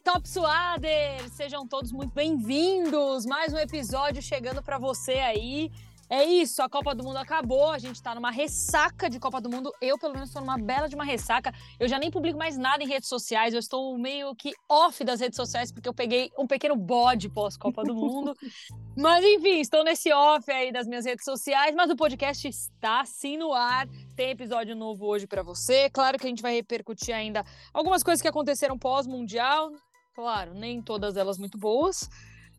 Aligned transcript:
Top 0.00 0.28
Suader! 0.28 1.30
Sejam 1.30 1.68
todos 1.68 1.92
muito 1.92 2.12
bem-vindos! 2.12 3.24
Mais 3.24 3.52
um 3.52 3.58
episódio 3.58 4.20
chegando 4.20 4.60
para 4.60 4.76
você 4.76 5.12
aí. 5.12 5.70
É 6.08 6.24
isso, 6.24 6.62
a 6.62 6.68
Copa 6.68 6.94
do 6.94 7.02
Mundo 7.02 7.16
acabou, 7.16 7.70
a 7.70 7.78
gente 7.78 8.02
tá 8.02 8.14
numa 8.14 8.30
ressaca 8.30 9.08
de 9.08 9.18
Copa 9.18 9.40
do 9.40 9.48
Mundo. 9.48 9.72
Eu, 9.80 9.98
pelo 9.98 10.14
menos, 10.14 10.30
tô 10.30 10.40
numa 10.40 10.58
bela 10.58 10.88
de 10.88 10.94
uma 10.94 11.04
ressaca. 11.04 11.52
Eu 11.80 11.88
já 11.88 11.98
nem 11.98 12.10
publico 12.10 12.38
mais 12.38 12.56
nada 12.56 12.82
em 12.82 12.86
redes 12.86 13.08
sociais, 13.08 13.54
eu 13.54 13.60
estou 13.60 13.96
meio 13.98 14.34
que 14.34 14.52
off 14.68 15.02
das 15.02 15.20
redes 15.20 15.36
sociais, 15.36 15.72
porque 15.72 15.88
eu 15.88 15.94
peguei 15.94 16.30
um 16.38 16.46
pequeno 16.46 16.76
bode 16.76 17.28
pós-Copa 17.28 17.82
do 17.82 17.94
Mundo. 17.94 18.34
mas, 18.96 19.24
enfim, 19.24 19.60
estou 19.60 19.82
nesse 19.82 20.12
off 20.12 20.50
aí 20.50 20.70
das 20.70 20.86
minhas 20.86 21.04
redes 21.04 21.24
sociais, 21.24 21.74
mas 21.74 21.90
o 21.90 21.96
podcast 21.96 22.46
está 22.46 23.04
sim 23.04 23.36
no 23.36 23.52
ar. 23.52 23.88
Tem 24.14 24.30
episódio 24.30 24.76
novo 24.76 25.06
hoje 25.06 25.26
para 25.26 25.42
você. 25.42 25.88
Claro 25.90 26.18
que 26.18 26.26
a 26.26 26.30
gente 26.30 26.42
vai 26.42 26.54
repercutir 26.54 27.14
ainda 27.14 27.44
algumas 27.72 28.02
coisas 28.02 28.20
que 28.20 28.28
aconteceram 28.28 28.78
pós-mundial. 28.78 29.72
Claro, 30.14 30.54
nem 30.54 30.80
todas 30.80 31.16
elas 31.16 31.38
muito 31.38 31.58
boas. 31.58 32.08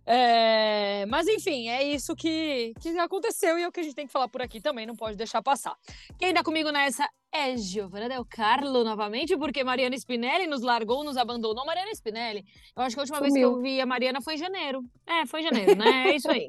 É, 0.06 1.06
mas 1.08 1.28
enfim, 1.28 1.68
é 1.68 1.84
isso 1.84 2.16
que, 2.16 2.74
que 2.80 2.90
aconteceu 3.00 3.58
e 3.58 3.64
é 3.64 3.68
o 3.68 3.72
que 3.72 3.80
a 3.80 3.84
gente 3.84 3.96
tem 3.96 4.06
que 4.06 4.14
falar 4.14 4.28
por 4.28 4.42
aqui 4.42 4.62
também, 4.62 4.86
não 4.86 4.96
pode 4.96 5.18
deixar 5.18 5.42
passar. 5.42 5.76
Quem 6.20 6.34
tá 6.34 6.44
comigo 6.44 6.70
nessa 6.72 7.10
é 7.32 7.58
Giovana 7.58 8.08
Del 8.08 8.24
Carlo 8.24 8.84
novamente, 8.84 9.36
porque 9.36 9.64
Mariana 9.64 9.96
Spinelli 9.98 10.48
nos 10.48 10.62
largou, 10.62 11.04
nos 11.04 11.18
abandonou. 11.18 11.66
Mariana 11.66 11.92
Spinelli, 11.92 12.46
eu 12.76 12.84
acho 12.84 12.96
que 12.96 13.00
a 13.00 13.04
última 13.04 13.18
Sumiu. 13.18 13.34
vez 13.34 13.46
que 13.46 13.52
eu 13.52 13.62
vi 13.62 13.82
a 13.82 13.86
Mariana 13.86 14.22
foi 14.22 14.36
em 14.36 14.38
janeiro. 14.38 14.82
É, 15.06 15.26
foi 15.26 15.42
em 15.42 15.44
janeiro, 15.44 15.76
né? 15.76 16.12
É 16.12 16.16
isso 16.16 16.30
aí. 16.30 16.48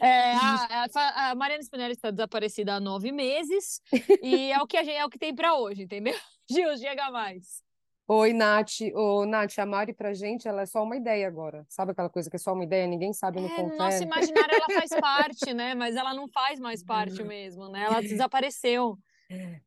É, 0.00 0.32
a, 0.34 0.86
a, 0.94 1.30
a, 1.30 1.34
Mariana 1.34 1.62
Spinelli 1.62 1.92
está 1.92 2.10
desaparecida 2.10 2.74
há 2.74 2.80
nove 2.80 3.12
meses 3.12 3.80
e 4.22 4.52
é 4.52 4.60
o 4.60 4.66
que, 4.66 4.76
a 4.76 4.82
gente, 4.82 4.96
é 4.96 5.04
o 5.06 5.08
que 5.08 5.18
tem 5.18 5.34
para 5.34 5.54
hoje, 5.54 5.84
entendeu? 5.84 6.14
Gil, 6.50 6.76
chega 6.76 7.10
mais. 7.10 7.65
Oi, 8.08 8.32
Nath. 8.32 8.82
Ô, 8.94 9.26
Nath, 9.26 9.58
a 9.58 9.66
Mari 9.66 9.92
pra 9.92 10.14
gente, 10.14 10.46
ela 10.46 10.62
é 10.62 10.66
só 10.66 10.82
uma 10.84 10.96
ideia 10.96 11.26
agora. 11.26 11.66
Sabe 11.68 11.90
aquela 11.90 12.08
coisa 12.08 12.30
que 12.30 12.36
é 12.36 12.38
só 12.38 12.52
uma 12.52 12.62
ideia, 12.62 12.86
ninguém 12.86 13.12
sabe 13.12 13.40
no 13.40 13.48
é, 13.48 13.56
ponto 13.56 13.76
Nosso 13.76 14.02
imaginário, 14.02 14.54
ela 14.54 14.80
faz 14.80 14.90
parte, 15.00 15.52
né? 15.52 15.74
Mas 15.74 15.96
ela 15.96 16.14
não 16.14 16.28
faz 16.28 16.60
mais 16.60 16.84
parte 16.84 17.24
mesmo, 17.24 17.68
né? 17.68 17.82
Ela 17.82 18.00
desapareceu. 18.00 18.96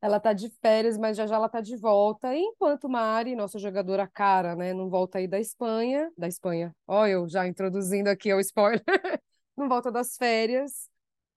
Ela 0.01 0.21
tá 0.21 0.31
de 0.31 0.49
férias, 0.61 0.97
mas 0.97 1.17
já 1.17 1.27
já 1.27 1.35
ela 1.35 1.49
tá 1.49 1.59
de 1.59 1.75
volta. 1.75 2.33
E 2.33 2.39
enquanto 2.39 2.87
Mari, 2.87 3.35
nossa 3.35 3.59
jogadora 3.59 4.07
cara, 4.07 4.55
né, 4.55 4.73
não 4.73 4.89
volta 4.89 5.17
aí 5.17 5.27
da 5.27 5.37
Espanha, 5.37 6.09
da 6.17 6.27
Espanha. 6.27 6.73
Ó, 6.87 7.05
eu 7.05 7.27
já 7.27 7.45
introduzindo 7.45 8.09
aqui 8.09 8.33
o 8.33 8.39
spoiler. 8.39 8.81
não 9.57 9.67
volta 9.67 9.91
das 9.91 10.15
férias. 10.15 10.89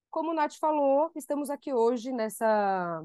Como 0.08 0.30
o 0.30 0.34
Nath 0.34 0.54
falou, 0.60 1.10
estamos 1.16 1.50
aqui 1.50 1.72
hoje 1.72 2.12
nessa 2.12 3.02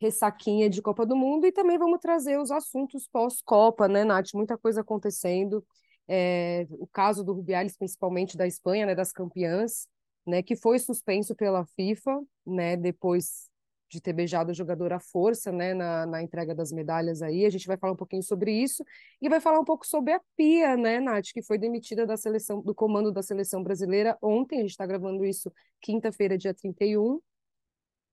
ressaquinha 0.00 0.68
de 0.68 0.82
Copa 0.82 1.06
do 1.06 1.16
Mundo 1.16 1.46
e 1.46 1.52
também 1.52 1.78
vamos 1.78 2.00
trazer 2.00 2.38
os 2.38 2.50
assuntos 2.50 3.08
pós-Copa, 3.08 3.88
né, 3.88 4.04
Nath? 4.04 4.34
Muita 4.34 4.58
coisa 4.58 4.80
acontecendo. 4.82 5.64
É, 6.08 6.66
o 6.70 6.86
caso 6.86 7.24
do 7.24 7.32
Rubiales, 7.32 7.76
principalmente 7.76 8.36
da 8.36 8.46
Espanha, 8.46 8.86
né, 8.86 8.94
das 8.94 9.12
campeãs, 9.12 9.88
né, 10.26 10.42
que 10.42 10.54
foi 10.54 10.78
suspenso 10.78 11.34
pela 11.34 11.64
FIFA, 11.76 12.20
né, 12.46 12.76
depois 12.76 13.50
de 13.88 14.00
ter 14.00 14.12
beijado 14.12 14.50
o 14.50 14.54
jogador 14.54 14.92
à 14.92 14.98
força, 14.98 15.52
né, 15.52 15.72
na, 15.72 16.06
na 16.06 16.22
entrega 16.22 16.54
das 16.54 16.72
medalhas 16.72 17.22
aí. 17.22 17.46
A 17.46 17.50
gente 17.50 17.66
vai 17.66 17.76
falar 17.76 17.92
um 17.92 17.96
pouquinho 17.96 18.22
sobre 18.22 18.52
isso 18.52 18.84
e 19.20 19.28
vai 19.28 19.40
falar 19.40 19.60
um 19.60 19.64
pouco 19.64 19.86
sobre 19.86 20.12
a 20.12 20.20
Pia, 20.36 20.76
né, 20.76 21.00
Nath, 21.00 21.32
que 21.32 21.42
foi 21.42 21.58
demitida 21.58 22.04
da 22.04 22.16
seleção, 22.16 22.60
do 22.60 22.74
comando 22.74 23.12
da 23.12 23.22
seleção 23.22 23.62
brasileira 23.62 24.18
ontem. 24.20 24.58
A 24.58 24.62
gente 24.62 24.70
está 24.70 24.86
gravando 24.86 25.24
isso 25.24 25.52
quinta-feira, 25.80 26.36
dia 26.36 26.52
31. 26.52 27.20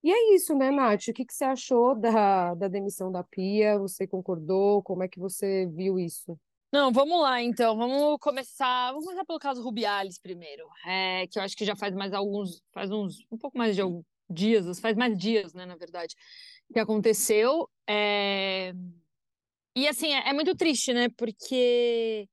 E 0.04 0.12
é 0.12 0.34
isso, 0.34 0.54
né, 0.54 0.70
Nath? 0.70 1.08
O 1.08 1.14
que, 1.14 1.24
que 1.24 1.32
você 1.32 1.44
achou 1.44 1.94
da, 1.94 2.54
da 2.54 2.68
demissão 2.68 3.10
da 3.10 3.24
Pia? 3.24 3.78
Você 3.78 4.06
concordou? 4.06 4.82
Como 4.82 5.02
é 5.02 5.08
que 5.08 5.18
você 5.18 5.66
viu 5.66 5.98
isso? 5.98 6.38
Não, 6.70 6.92
vamos 6.92 7.22
lá, 7.22 7.42
então. 7.42 7.74
Vamos 7.74 8.18
começar. 8.20 8.90
Vamos 8.90 9.06
começar 9.06 9.24
pelo 9.24 9.38
caso 9.38 9.62
Rubiales 9.62 10.18
primeiro. 10.18 10.68
É, 10.84 11.26
que 11.26 11.38
eu 11.38 11.42
acho 11.42 11.56
que 11.56 11.64
já 11.64 11.74
faz 11.74 11.94
mais 11.94 12.12
alguns. 12.12 12.62
Faz 12.70 12.90
uns. 12.90 13.24
Um 13.32 13.38
pouco 13.38 13.56
mais 13.56 13.74
de 13.74 13.80
dias, 14.28 14.78
faz 14.78 14.94
mais 14.94 15.16
dias, 15.16 15.54
né, 15.54 15.64
na 15.64 15.76
verdade, 15.76 16.14
que 16.70 16.78
aconteceu. 16.78 17.66
É... 17.88 18.74
E 19.74 19.88
assim, 19.88 20.12
é, 20.12 20.28
é 20.28 20.32
muito 20.34 20.54
triste, 20.54 20.92
né? 20.92 21.08
Porque 21.16 22.28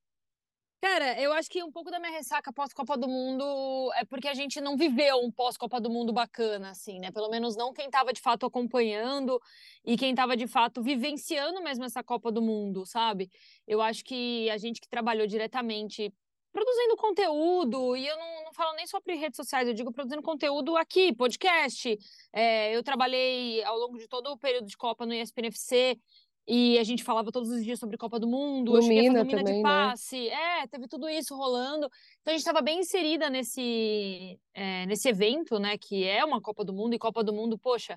Cara, 0.82 1.16
eu 1.20 1.32
acho 1.32 1.48
que 1.48 1.62
um 1.62 1.70
pouco 1.70 1.92
da 1.92 2.00
minha 2.00 2.10
ressaca 2.10 2.52
pós-Copa 2.52 2.96
do 2.96 3.06
Mundo 3.06 3.92
é 3.94 4.04
porque 4.04 4.26
a 4.26 4.34
gente 4.34 4.60
não 4.60 4.76
viveu 4.76 5.18
um 5.18 5.30
pós-Copa 5.30 5.80
do 5.80 5.88
Mundo 5.88 6.12
bacana, 6.12 6.70
assim, 6.70 6.98
né? 6.98 7.12
Pelo 7.12 7.30
menos 7.30 7.54
não 7.54 7.72
quem 7.72 7.86
estava 7.86 8.12
de 8.12 8.20
fato 8.20 8.44
acompanhando 8.46 9.40
e 9.84 9.96
quem 9.96 10.10
estava 10.10 10.36
de 10.36 10.48
fato 10.48 10.82
vivenciando 10.82 11.62
mesmo 11.62 11.84
essa 11.84 12.02
Copa 12.02 12.32
do 12.32 12.42
Mundo, 12.42 12.84
sabe? 12.84 13.30
Eu 13.64 13.80
acho 13.80 14.02
que 14.04 14.50
a 14.50 14.56
gente 14.58 14.80
que 14.80 14.88
trabalhou 14.88 15.24
diretamente 15.24 16.12
produzindo 16.52 16.96
conteúdo, 16.96 17.96
e 17.96 18.06
eu 18.06 18.16
não, 18.16 18.44
não 18.44 18.52
falo 18.52 18.76
nem 18.76 18.86
sobre 18.86 19.14
redes 19.14 19.36
sociais, 19.36 19.66
eu 19.66 19.74
digo 19.74 19.90
produzindo 19.92 20.20
conteúdo 20.20 20.76
aqui, 20.76 21.14
podcast. 21.14 21.98
É, 22.32 22.76
eu 22.76 22.82
trabalhei 22.82 23.62
ao 23.64 23.78
longo 23.78 23.98
de 23.98 24.06
todo 24.06 24.26
o 24.30 24.38
período 24.38 24.66
de 24.66 24.76
Copa 24.76 25.06
no 25.06 25.14
ESPN 25.14 25.46
FC, 25.46 25.98
e 26.46 26.78
a 26.78 26.84
gente 26.84 27.04
falava 27.04 27.30
todos 27.30 27.50
os 27.50 27.62
dias 27.62 27.78
sobre 27.78 27.96
Copa 27.96 28.18
do 28.18 28.26
Mundo, 28.26 28.72
Lumina 28.72 29.20
eu 29.20 29.26
também, 29.26 29.44
de 29.44 29.52
né? 29.52 29.62
passe, 29.62 30.28
né? 30.28 30.62
é, 30.62 30.66
teve 30.66 30.88
tudo 30.88 31.08
isso 31.08 31.36
rolando. 31.36 31.86
Então 32.20 32.32
a 32.32 32.36
gente 32.36 32.40
estava 32.40 32.60
bem 32.60 32.80
inserida 32.80 33.30
nesse, 33.30 34.38
é, 34.52 34.84
nesse 34.86 35.08
evento, 35.08 35.58
né? 35.58 35.78
Que 35.78 36.04
é 36.04 36.24
uma 36.24 36.40
Copa 36.40 36.64
do 36.64 36.72
Mundo, 36.72 36.94
e 36.94 36.98
Copa 36.98 37.22
do 37.22 37.32
Mundo, 37.32 37.56
poxa, 37.56 37.96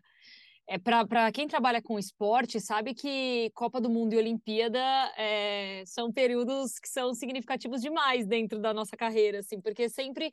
é 0.68 0.78
para 0.78 1.32
quem 1.32 1.48
trabalha 1.48 1.82
com 1.82 1.98
esporte, 2.00 2.60
sabe 2.60 2.94
que 2.94 3.52
Copa 3.54 3.80
do 3.80 3.90
Mundo 3.90 4.14
e 4.14 4.18
Olimpíada 4.18 4.80
é, 5.16 5.84
são 5.86 6.12
períodos 6.12 6.80
que 6.80 6.88
são 6.88 7.14
significativos 7.14 7.82
demais 7.82 8.26
dentro 8.26 8.60
da 8.60 8.74
nossa 8.74 8.98
carreira, 8.98 9.40
assim, 9.40 9.62
porque 9.62 9.88
sempre 9.90 10.32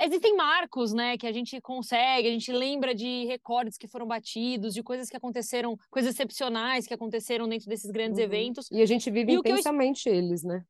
existem 0.00 0.36
marcos, 0.36 0.92
né, 0.92 1.16
que 1.16 1.26
a 1.26 1.32
gente 1.32 1.60
consegue, 1.60 2.28
a 2.28 2.30
gente 2.30 2.52
lembra 2.52 2.94
de 2.94 3.24
recordes 3.26 3.76
que 3.78 3.88
foram 3.88 4.06
batidos, 4.06 4.74
de 4.74 4.82
coisas 4.82 5.08
que 5.08 5.16
aconteceram, 5.16 5.76
coisas 5.90 6.14
excepcionais 6.14 6.86
que 6.86 6.94
aconteceram 6.94 7.48
dentro 7.48 7.68
desses 7.68 7.90
grandes 7.90 8.18
uhum. 8.18 8.24
eventos. 8.24 8.68
E 8.70 8.82
a 8.82 8.86
gente 8.86 9.10
vive 9.10 9.32
e 9.32 9.36
intensamente 9.36 10.08
eu... 10.08 10.14
eles, 10.14 10.42
né? 10.42 10.64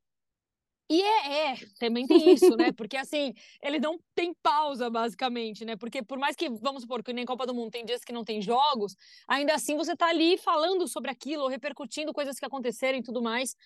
E 0.89 1.03
é, 1.03 1.51
é, 1.51 1.57
também 1.81 2.07
tem 2.07 2.33
isso, 2.33 2.57
né? 2.57 2.71
Porque 2.71 2.97
assim, 2.97 3.35
ele 3.61 3.81
não 3.81 3.99
tem 4.15 4.33
pausa, 4.41 4.89
basicamente, 4.89 5.65
né? 5.65 5.77
Porque 5.77 6.01
por 6.01 6.17
mais 6.17 6.37
que, 6.37 6.49
vamos 6.49 6.83
supor, 6.83 7.03
que 7.03 7.13
nem 7.13 7.25
Copa 7.25 7.45
do 7.45 7.55
Mundo 7.55 7.73
tem 7.73 7.85
dias 7.85 8.05
que 8.05 8.13
não 8.13 8.25
tem 8.25 8.41
jogos, 8.41 8.95
ainda 9.27 9.55
assim 9.55 9.77
você 9.77 9.97
tá 9.97 10.07
ali 10.07 10.39
falando 10.39 10.87
sobre 10.87 11.11
aquilo, 11.11 11.49
repercutindo 11.49 12.13
coisas 12.13 12.39
que 12.39 12.45
aconteceram 12.45 12.99
e 12.99 13.03
tudo 13.03 13.21
mais. 13.21 13.57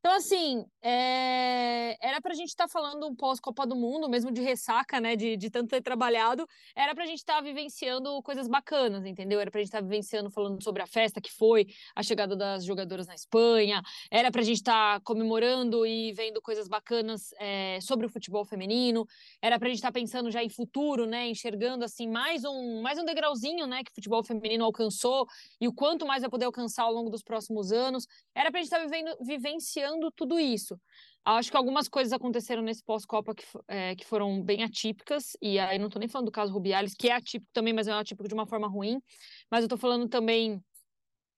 Então, 0.00 0.12
assim, 0.12 0.64
é... 0.80 1.96
era 2.00 2.20
pra 2.20 2.32
gente 2.32 2.50
estar 2.50 2.64
tá 2.66 2.68
falando 2.68 3.04
um 3.08 3.16
pós-Copa 3.16 3.66
do 3.66 3.74
Mundo, 3.74 4.08
mesmo 4.08 4.30
de 4.30 4.40
ressaca, 4.40 5.00
né? 5.00 5.16
De, 5.16 5.36
de 5.36 5.50
tanto 5.50 5.70
ter 5.70 5.82
trabalhado, 5.82 6.46
era 6.74 6.94
pra 6.94 7.04
gente 7.04 7.18
estar 7.18 7.36
tá 7.36 7.40
vivenciando 7.40 8.22
coisas 8.22 8.46
bacanas, 8.46 9.04
entendeu? 9.04 9.40
Era 9.40 9.50
pra 9.50 9.60
gente 9.60 9.68
estar 9.68 9.78
tá 9.78 9.84
vivenciando, 9.84 10.30
falando 10.30 10.62
sobre 10.62 10.82
a 10.82 10.86
festa 10.86 11.20
que 11.20 11.32
foi, 11.32 11.66
a 11.96 12.02
chegada 12.02 12.36
das 12.36 12.64
jogadoras 12.64 13.08
na 13.08 13.14
Espanha, 13.14 13.82
era 14.08 14.30
pra 14.30 14.42
gente 14.42 14.58
estar 14.58 15.00
tá 15.00 15.04
comemorando 15.04 15.84
e 15.84 16.12
vendo 16.12 16.40
coisas 16.40 16.68
bacanas 16.68 17.34
é, 17.40 17.80
sobre 17.80 18.06
o 18.06 18.08
futebol 18.08 18.44
feminino, 18.44 19.04
era 19.42 19.58
pra 19.58 19.68
gente 19.68 19.78
estar 19.78 19.88
tá 19.88 19.98
pensando 19.98 20.30
já 20.30 20.44
em 20.44 20.48
futuro, 20.48 21.06
né? 21.06 21.28
Enxergando, 21.28 21.84
assim, 21.84 22.08
mais 22.08 22.44
um, 22.44 22.80
mais 22.82 23.00
um 23.00 23.04
degrauzinho, 23.04 23.66
né? 23.66 23.82
Que 23.82 23.90
o 23.90 23.94
futebol 23.96 24.22
feminino 24.22 24.64
alcançou 24.64 25.26
e 25.60 25.66
o 25.66 25.72
quanto 25.72 26.06
mais 26.06 26.22
vai 26.22 26.30
poder 26.30 26.44
alcançar 26.44 26.84
ao 26.84 26.92
longo 26.92 27.10
dos 27.10 27.22
próximos 27.22 27.72
anos. 27.72 28.06
Era 28.32 28.48
pra 28.52 28.60
gente 28.60 28.66
estar 28.66 28.78
tá 28.78 28.84
vivendo, 28.84 29.16
vivenciando 29.20 29.87
tudo 30.16 30.38
isso. 30.38 30.78
Acho 31.24 31.50
que 31.50 31.56
algumas 31.56 31.88
coisas 31.88 32.12
aconteceram 32.12 32.62
nesse 32.62 32.82
pós-Copa 32.82 33.34
que, 33.34 33.44
é, 33.68 33.94
que 33.94 34.04
foram 34.06 34.42
bem 34.42 34.62
atípicas, 34.62 35.36
e 35.42 35.58
aí 35.58 35.78
não 35.78 35.86
estou 35.86 36.00
nem 36.00 36.08
falando 36.08 36.26
do 36.26 36.32
caso 36.32 36.52
Rubiales, 36.52 36.94
que 36.94 37.08
é 37.08 37.12
atípico 37.12 37.50
também, 37.52 37.74
mas 37.74 37.86
é 37.86 37.92
atípico 37.92 38.28
de 38.28 38.34
uma 38.34 38.46
forma 38.46 38.66
ruim, 38.66 38.98
mas 39.50 39.60
eu 39.60 39.66
estou 39.66 39.78
falando 39.78 40.08
também 40.08 40.62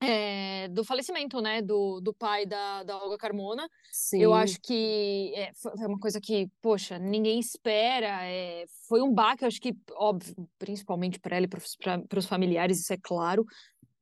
é, 0.02 0.68
do 0.68 0.82
falecimento, 0.82 1.40
né, 1.40 1.60
do, 1.60 2.00
do 2.00 2.14
pai 2.14 2.46
da, 2.46 2.82
da 2.82 2.96
Olga 2.96 3.18
Carmona. 3.18 3.68
Sim. 3.90 4.22
Eu 4.22 4.32
acho 4.32 4.58
que 4.62 5.32
é, 5.34 5.50
foi 5.54 5.72
uma 5.86 5.98
coisa 5.98 6.20
que, 6.20 6.48
poxa, 6.62 6.98
ninguém 6.98 7.38
espera. 7.38 8.24
É, 8.24 8.64
foi 8.88 9.02
um 9.02 9.12
baque, 9.12 9.44
eu 9.44 9.48
acho 9.48 9.60
que, 9.60 9.76
óbvio, 9.92 10.34
principalmente 10.58 11.18
para 11.20 11.36
ela 11.36 11.46
e 11.46 11.48
para 11.48 12.18
os 12.18 12.26
familiares, 12.26 12.80
isso 12.80 12.92
é 12.92 12.98
claro. 13.00 13.44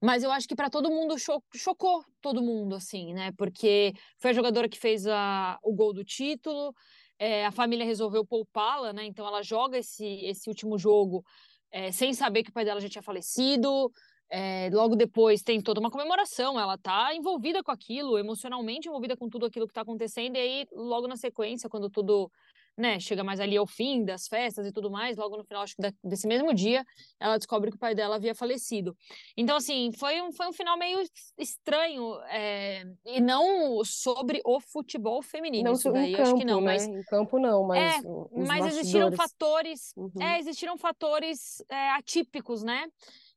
Mas 0.00 0.22
eu 0.22 0.30
acho 0.30 0.46
que 0.46 0.54
para 0.54 0.70
todo 0.70 0.90
mundo 0.90 1.18
cho 1.18 1.42
chocou 1.56 2.04
todo 2.20 2.42
mundo, 2.42 2.76
assim, 2.76 3.12
né? 3.12 3.32
Porque 3.36 3.92
foi 4.18 4.30
a 4.30 4.34
jogadora 4.34 4.68
que 4.68 4.78
fez 4.78 5.06
a, 5.06 5.58
o 5.62 5.74
gol 5.74 5.92
do 5.92 6.04
título, 6.04 6.72
é, 7.18 7.44
a 7.44 7.50
família 7.50 7.84
resolveu 7.84 8.24
poupá-la, 8.24 8.92
né? 8.92 9.04
Então 9.04 9.26
ela 9.26 9.42
joga 9.42 9.78
esse, 9.78 10.04
esse 10.24 10.48
último 10.48 10.78
jogo 10.78 11.24
é, 11.70 11.90
sem 11.90 12.14
saber 12.14 12.44
que 12.44 12.50
o 12.50 12.52
pai 12.52 12.64
dela 12.64 12.80
já 12.80 12.88
tinha 12.88 13.02
falecido. 13.02 13.90
É, 14.30 14.68
logo 14.72 14.94
depois 14.94 15.42
tem 15.42 15.60
toda 15.60 15.80
uma 15.80 15.90
comemoração, 15.90 16.60
ela 16.60 16.76
tá 16.76 17.14
envolvida 17.14 17.62
com 17.62 17.70
aquilo, 17.70 18.18
emocionalmente 18.18 18.86
envolvida 18.86 19.16
com 19.16 19.26
tudo 19.26 19.46
aquilo 19.46 19.66
que 19.66 19.72
tá 19.72 19.80
acontecendo, 19.80 20.36
e 20.36 20.38
aí, 20.38 20.66
logo 20.70 21.08
na 21.08 21.16
sequência, 21.16 21.66
quando 21.66 21.88
tudo 21.88 22.30
né, 22.78 23.00
chega 23.00 23.24
mais 23.24 23.40
ali 23.40 23.56
ao 23.56 23.66
fim 23.66 24.04
das 24.04 24.28
festas 24.28 24.64
e 24.66 24.72
tudo 24.72 24.88
mais, 24.88 25.16
logo 25.16 25.36
no 25.36 25.44
final, 25.44 25.64
acho 25.64 25.74
que 25.74 25.82
desse 26.04 26.28
mesmo 26.28 26.54
dia, 26.54 26.84
ela 27.18 27.36
descobre 27.36 27.70
que 27.70 27.76
o 27.76 27.78
pai 27.78 27.92
dela 27.92 28.14
havia 28.14 28.34
falecido. 28.36 28.96
Então, 29.36 29.56
assim, 29.56 29.90
foi 29.92 30.22
um, 30.22 30.30
foi 30.30 30.46
um 30.46 30.52
final 30.52 30.78
meio 30.78 31.02
estranho, 31.36 32.14
é, 32.30 32.84
e 33.04 33.20
não 33.20 33.84
sobre 33.84 34.40
o 34.44 34.60
futebol 34.60 35.20
feminino. 35.20 35.64
Não 35.64 35.72
isso 35.72 35.90
daí, 35.90 36.12
campo, 36.12 36.22
acho 36.22 36.36
que 36.36 36.44
não, 36.44 36.60
né? 36.60 36.66
mas. 36.66 36.86
Em 36.86 37.02
campo 37.02 37.38
não, 37.38 37.64
mas. 37.64 38.04
É, 38.04 38.08
mas 38.46 38.66
existiram 38.66 39.10
fatores. 39.10 39.92
Uhum. 39.96 40.22
É, 40.22 40.38
existiram 40.38 40.78
fatores 40.78 41.62
é, 41.68 41.90
atípicos, 41.90 42.62
né? 42.62 42.86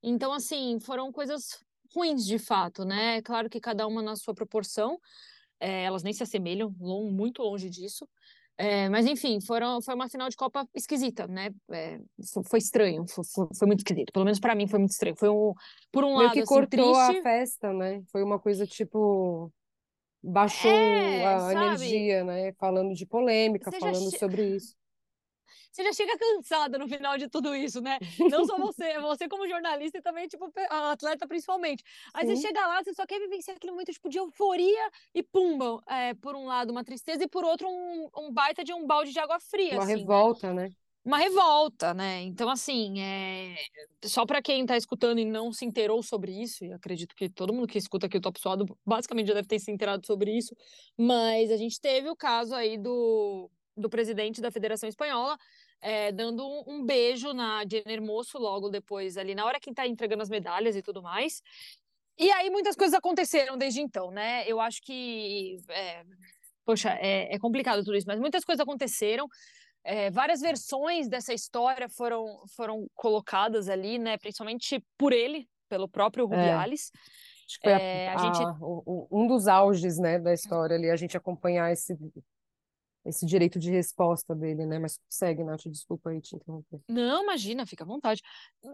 Então, 0.03 0.31
assim, 0.31 0.79
foram 0.79 1.11
coisas 1.11 1.59
ruins 1.95 2.25
de 2.25 2.38
fato, 2.38 2.85
né? 2.85 3.21
Claro 3.23 3.49
que 3.49 3.59
cada 3.59 3.88
uma 3.88 4.01
na 4.01 4.15
sua 4.15 4.33
proporção, 4.33 4.99
é, 5.59 5.83
elas 5.83 6.03
nem 6.03 6.13
se 6.13 6.23
assemelham, 6.23 6.73
muito 6.79 7.41
longe 7.41 7.69
disso. 7.69 8.07
É, 8.61 8.87
mas 8.89 9.07
enfim, 9.07 9.41
foram, 9.41 9.81
foi 9.81 9.95
uma 9.95 10.07
final 10.07 10.29
de 10.29 10.35
Copa 10.35 10.67
esquisita, 10.75 11.25
né? 11.25 11.49
É, 11.71 11.99
foi 12.47 12.59
estranho, 12.59 13.05
foi, 13.09 13.23
foi, 13.57 13.67
muito 13.67 13.79
esquisito. 13.79 14.13
Pelo 14.13 14.23
menos 14.23 14.39
para 14.39 14.53
mim 14.53 14.67
foi 14.67 14.77
muito 14.77 14.91
estranho. 14.91 15.15
Foi 15.17 15.29
um, 15.29 15.53
por 15.91 16.03
um 16.03 16.09
Meio 16.09 16.19
lado, 16.19 16.33
que 16.33 16.39
assim, 16.41 16.47
cortou 16.47 16.93
triste. 16.93 17.19
a 17.19 17.23
festa, 17.23 17.73
né? 17.73 18.03
Foi 18.11 18.21
uma 18.21 18.37
coisa 18.37 18.67
tipo 18.67 19.51
baixou 20.23 20.69
é, 20.69 21.25
a 21.25 21.39
sabe? 21.39 21.55
energia, 21.55 22.23
né? 22.23 22.53
Falando 22.53 22.93
de 22.93 23.03
polêmica, 23.07 23.71
Você 23.71 23.79
falando 23.79 24.15
sobre 24.19 24.55
isso 24.55 24.75
você 25.71 25.83
já 25.83 25.94
chega 25.94 26.18
cansada 26.18 26.77
no 26.77 26.88
final 26.88 27.18
de 27.18 27.29
tudo 27.29 27.56
isso, 27.56 27.81
né? 27.81 27.97
Não 28.29 28.45
só 28.45 28.57
você, 28.57 29.00
você 29.00 29.27
como 29.27 29.47
jornalista 29.47 29.97
e 29.97 30.01
também, 30.01 30.27
tipo, 30.27 30.51
atleta 30.69 31.25
principalmente. 31.25 31.83
Aí 32.13 32.27
Sim. 32.27 32.35
você 32.35 32.47
chega 32.47 32.68
lá, 32.68 32.83
você 32.83 32.94
só 32.94 33.06
quer 33.06 33.19
vivenciar 33.19 33.56
aquele 33.56 33.71
momento, 33.71 33.91
tipo, 33.91 34.09
de 34.09 34.18
euforia 34.18 34.91
e 35.15 35.23
pumba. 35.23 35.81
É, 35.88 36.13
por 36.15 36.35
um 36.35 36.45
lado, 36.45 36.71
uma 36.71 36.83
tristeza 36.83 37.23
e 37.23 37.27
por 37.27 37.45
outro, 37.45 37.68
um, 37.69 38.09
um 38.18 38.31
baita 38.31 38.63
de 38.63 38.73
um 38.73 38.85
balde 38.85 39.13
de 39.13 39.19
água 39.19 39.39
fria. 39.39 39.75
Uma 39.75 39.83
assim, 39.83 39.97
revolta, 39.97 40.53
né? 40.53 40.63
né? 40.63 40.75
Uma 41.03 41.18
revolta, 41.18 41.95
né? 41.95 42.21
Então, 42.21 42.47
assim, 42.47 43.01
é... 43.01 43.56
só 44.06 44.24
para 44.24 44.41
quem 44.41 44.62
está 44.62 44.77
escutando 44.77 45.19
e 45.19 45.25
não 45.25 45.51
se 45.51 45.65
inteirou 45.65 46.03
sobre 46.03 46.31
isso, 46.31 46.63
e 46.63 46.71
acredito 46.71 47.15
que 47.15 47.27
todo 47.27 47.51
mundo 47.51 47.67
que 47.67 47.77
escuta 47.77 48.06
aqui 48.06 48.17
o 48.17 48.21
Top 48.21 48.39
Suado 48.39 48.65
basicamente 48.85 49.27
já 49.27 49.33
deve 49.33 49.47
ter 49.47 49.57
se 49.57 49.71
inteirado 49.71 50.06
sobre 50.06 50.38
isso, 50.38 50.56
mas 50.95 51.50
a 51.50 51.57
gente 51.57 51.81
teve 51.81 52.07
o 52.07 52.15
caso 52.15 52.53
aí 52.53 52.77
do, 52.77 53.50
do 53.75 53.89
presidente 53.89 54.41
da 54.41 54.51
Federação 54.51 54.88
Espanhola 54.88 55.38
é, 55.81 56.12
dando 56.12 56.47
um, 56.47 56.63
um, 56.68 56.85
beijo 56.85 57.33
na 57.33 57.63
Jenner 57.68 57.95
Hermoso 57.97 58.38
logo 58.38 58.69
depois, 58.69 59.18
ali 59.18 59.33
na 59.33 59.45
hora 59.45 59.59
que 59.59 59.71
está 59.71 59.88
entregando 59.88 60.21
as 60.21 60.29
medalhas 60.29 60.75
e 60.75 60.81
tudo 60.81 61.01
mais. 61.01 61.41
E 62.18 62.31
aí 62.31 62.50
muitas 62.51 62.75
coisas 62.75 62.94
aconteceram 62.94 63.57
desde 63.57 63.81
então, 63.81 64.12
né? 64.12 64.44
Eu 64.47 64.62
acho 64.62 64.79
que, 64.83 65.57
é, 65.69 66.03
poxa, 66.63 66.91
é, 67.01 67.33
é, 67.33 67.39
complicado 67.39 67.83
tudo 67.83 67.95
isso, 67.95 68.07
mas 68.07 68.19
muitas 68.19 68.45
coisas 68.45 68.62
aconteceram. 68.62 69.27
É, 69.83 70.12
várias 70.12 70.39
versões 70.39 71.09
dessa 71.09 71.33
história 71.33 71.89
foram, 71.89 72.44
foram 72.56 72.85
colocadas 72.94 73.67
ali, 73.67 73.97
né? 73.97 74.17
Principalmente 74.19 74.83
por 74.95 75.12
ele, 75.12 75.47
pelo 75.67 75.89
próprio 75.89 76.25
é. 76.25 76.27
Rubiales. 76.27 76.91
Acho 77.47 77.59
que 77.59 77.69
foi 77.69 77.74
a, 77.74 78.12
a, 78.12 78.15
a 78.15 78.17
gente... 78.17 78.57
o, 78.62 79.07
um 79.12 79.25
dos 79.25 79.47
auges, 79.47 79.97
né, 79.97 80.19
da 80.19 80.33
história 80.33 80.75
ali, 80.75 80.89
a 80.89 80.95
gente 80.95 81.17
acompanhar 81.17 81.71
esse 81.71 81.97
esse 83.06 83.25
direito 83.25 83.59
de 83.59 83.71
resposta 83.71 84.36
dele, 84.36 84.65
né? 84.65 84.80
Mas 84.80 85.00
segue, 85.09 85.44
Nath, 85.44 85.63
desculpa 85.65 86.12
aí 86.12 86.21
te 86.21 86.36
interromper. 86.36 86.80
Não, 86.88 87.24
imagina, 87.24 87.65
fica 87.65 87.83
à 87.83 87.88
vontade. 87.88 88.21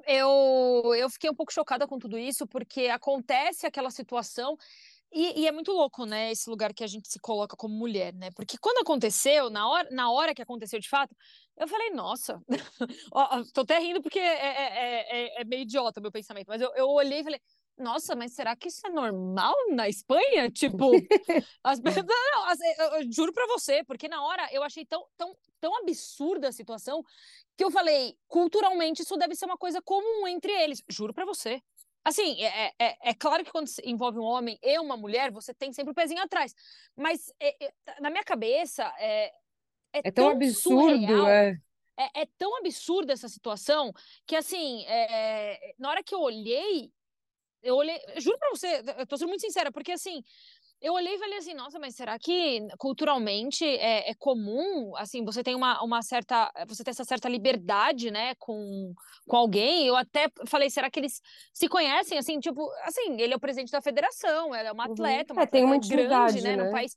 Eu, 0.05 0.93
eu 0.95 1.09
fiquei 1.09 1.29
um 1.29 1.35
pouco 1.35 1.53
chocada 1.53 1.87
com 1.87 1.97
tudo 1.97 2.17
isso, 2.17 2.45
porque 2.45 2.87
acontece 2.87 3.65
aquela 3.65 3.89
situação 3.89 4.57
e, 5.11 5.41
e, 5.41 5.47
é 5.47 5.51
muito 5.51 5.71
louco, 5.71 6.05
né? 6.05 6.31
Esse 6.31 6.49
lugar 6.49 6.73
que 6.73 6.83
a 6.83 6.87
gente 6.87 7.07
se 7.09 7.19
coloca 7.19 7.55
como 7.55 7.73
mulher, 7.73 8.13
né? 8.13 8.29
Porque 8.35 8.57
quando 8.59 8.79
aconteceu, 8.79 9.49
na 9.49 9.67
hora, 9.67 9.87
na 9.89 10.11
hora 10.11 10.35
que 10.35 10.41
aconteceu 10.41 10.79
de 10.79 10.89
fato, 10.89 11.15
eu 11.57 11.67
falei, 11.67 11.91
nossa, 11.91 12.41
tô 13.53 13.61
até 13.61 13.79
rindo 13.79 14.01
porque 14.01 14.19
é, 14.19 14.23
é, 14.23 15.17
é, 15.37 15.41
é 15.41 15.45
meio 15.45 15.61
idiota 15.61 15.99
o 15.99 16.03
meu 16.03 16.11
pensamento, 16.11 16.47
mas 16.47 16.61
eu, 16.61 16.71
eu 16.75 16.89
olhei 16.89 17.21
e 17.21 17.23
falei, 17.23 17.39
nossa, 17.77 18.15
mas 18.15 18.33
será 18.33 18.55
que 18.55 18.67
isso 18.67 18.85
é 18.85 18.89
normal 18.89 19.53
na 19.71 19.87
Espanha? 19.87 20.49
Tipo, 20.49 20.91
as 21.63 21.79
pessoas, 21.79 22.05
não, 22.33 22.45
as, 22.45 22.59
eu, 22.59 22.85
eu, 22.95 23.11
juro 23.11 23.31
para 23.31 23.45
você, 23.47 23.83
porque 23.83 24.07
na 24.07 24.23
hora 24.23 24.47
eu 24.51 24.63
achei 24.63 24.85
tão, 24.85 25.05
tão, 25.15 25.37
tão 25.59 25.77
absurda 25.77 26.47
a 26.47 26.51
situação 26.51 27.03
que 27.55 27.63
eu 27.63 27.71
falei, 27.71 28.17
culturalmente 28.27 29.01
isso 29.01 29.17
deve 29.17 29.35
ser 29.35 29.45
uma 29.45 29.57
coisa 29.57 29.81
comum 29.81 30.27
entre 30.27 30.51
eles. 30.51 30.83
Juro 30.89 31.13
para 31.13 31.25
você. 31.25 31.61
Assim, 32.03 32.41
é, 32.41 32.71
é, 32.79 32.97
é, 33.09 33.13
claro 33.13 33.43
que 33.43 33.51
quando 33.51 33.67
envolve 33.83 34.17
um 34.17 34.23
homem 34.23 34.57
e 34.63 34.79
uma 34.79 34.95
mulher, 34.95 35.29
você 35.29 35.53
tem 35.53 35.73
sempre 35.73 35.89
o 35.89 35.91
um 35.91 35.95
pezinho 35.95 36.21
atrás. 36.21 36.55
Mas 36.95 37.33
é, 37.39 37.65
é, 37.65 37.73
na 37.99 38.09
minha 38.09 38.23
cabeça 38.23 38.83
é, 38.97 39.25
é, 39.93 39.99
é 40.05 40.11
tão, 40.11 40.25
tão, 40.25 40.29
absurdo, 40.29 41.05
surreal, 41.05 41.27
é. 41.27 41.59
é. 41.97 42.21
É, 42.21 42.25
tão 42.37 42.55
absurda 42.57 43.11
essa 43.11 43.27
situação 43.27 43.91
que, 44.25 44.35
assim, 44.35 44.85
é, 44.85 45.73
na 45.77 45.89
hora 45.89 46.03
que 46.03 46.15
eu 46.15 46.21
olhei, 46.21 46.93
eu 47.61 47.75
olhei, 47.75 47.99
juro 48.17 48.37
pra 48.37 48.49
você, 48.49 48.83
eu 48.97 49.07
tô 49.07 49.17
sendo 49.17 49.29
muito 49.29 49.41
sincera, 49.41 49.71
porque 49.71 49.91
assim, 49.91 50.23
eu 50.79 50.93
olhei 50.93 51.15
e 51.15 51.19
falei 51.19 51.37
assim, 51.37 51.53
nossa, 51.53 51.79
mas 51.79 51.95
será 51.95 52.19
que 52.19 52.67
culturalmente 52.77 53.65
é, 53.65 54.11
é, 54.11 54.13
comum, 54.13 54.95
assim, 54.95 55.25
você 55.25 55.43
tem 55.43 55.55
uma, 55.55 55.81
uma 55.83 56.01
certa, 56.01 56.51
você 56.67 56.83
tem 56.83 56.91
essa 56.91 57.03
certa 57.03 57.27
liberdade, 57.27 58.11
né, 58.11 58.35
com, 58.35 58.93
com 59.27 59.35
alguém? 59.35 59.87
Eu 59.87 59.95
até 59.95 60.27
falei, 60.45 60.69
será 60.69 60.89
que 60.89 60.99
eles 60.99 61.19
se 61.51 61.67
conhecem, 61.67 62.17
assim, 62.17 62.39
tipo, 62.39 62.69
assim, 62.83 63.19
ele 63.19 63.33
é 63.33 63.35
o 63.35 63.39
presidente 63.39 63.71
da 63.71 63.81
federação, 63.81 64.53
ela 64.53 64.69
é 64.69 64.71
uma 64.71 64.85
uhum. 64.85 64.93
atleta, 64.93 65.33
uma 65.33 65.41
é, 65.41 65.45
atleta 65.45 65.51
tem 65.51 65.63
uma 65.63 65.79
grande, 65.79 66.41
né, 66.41 66.55
né, 66.55 66.63
no 66.63 66.71
país 66.71 66.95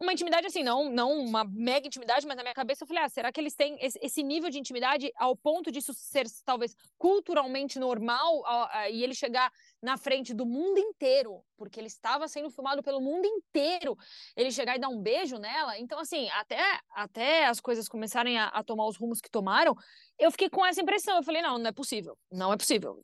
uma 0.00 0.12
intimidade 0.12 0.46
assim, 0.46 0.62
não, 0.62 0.90
não 0.90 1.12
uma 1.12 1.44
mega 1.44 1.86
intimidade, 1.86 2.26
mas 2.26 2.36
na 2.36 2.42
minha 2.42 2.54
cabeça 2.54 2.84
eu 2.84 2.88
falei, 2.88 3.02
ah, 3.04 3.08
será 3.08 3.32
que 3.32 3.40
eles 3.40 3.54
têm 3.54 3.76
esse, 3.80 4.22
nível 4.22 4.50
de 4.50 4.58
intimidade 4.58 5.10
ao 5.16 5.36
ponto 5.36 5.70
disso 5.70 5.92
ser 5.94 6.26
talvez 6.44 6.74
culturalmente 6.98 7.78
normal 7.78 8.42
e 8.90 9.02
ele 9.02 9.14
chegar 9.14 9.50
na 9.84 9.98
frente 9.98 10.32
do 10.32 10.46
mundo 10.46 10.78
inteiro, 10.78 11.44
porque 11.58 11.78
ele 11.78 11.88
estava 11.88 12.26
sendo 12.26 12.50
filmado 12.50 12.82
pelo 12.82 13.02
mundo 13.02 13.26
inteiro, 13.26 13.96
ele 14.34 14.50
chegar 14.50 14.76
e 14.76 14.80
dar 14.80 14.88
um 14.88 15.00
beijo 15.00 15.36
nela. 15.36 15.78
Então, 15.78 15.98
assim, 15.98 16.28
até, 16.30 16.58
até 16.96 17.44
as 17.46 17.60
coisas 17.60 17.86
começarem 17.86 18.38
a, 18.38 18.46
a 18.46 18.64
tomar 18.64 18.86
os 18.86 18.96
rumos 18.96 19.20
que 19.20 19.30
tomaram, 19.30 19.76
eu 20.18 20.30
fiquei 20.30 20.48
com 20.48 20.64
essa 20.64 20.80
impressão. 20.80 21.16
Eu 21.16 21.22
falei, 21.22 21.42
não, 21.42 21.58
não 21.58 21.68
é 21.68 21.72
possível. 21.72 22.16
Não 22.32 22.50
é 22.50 22.56
possível. 22.56 22.98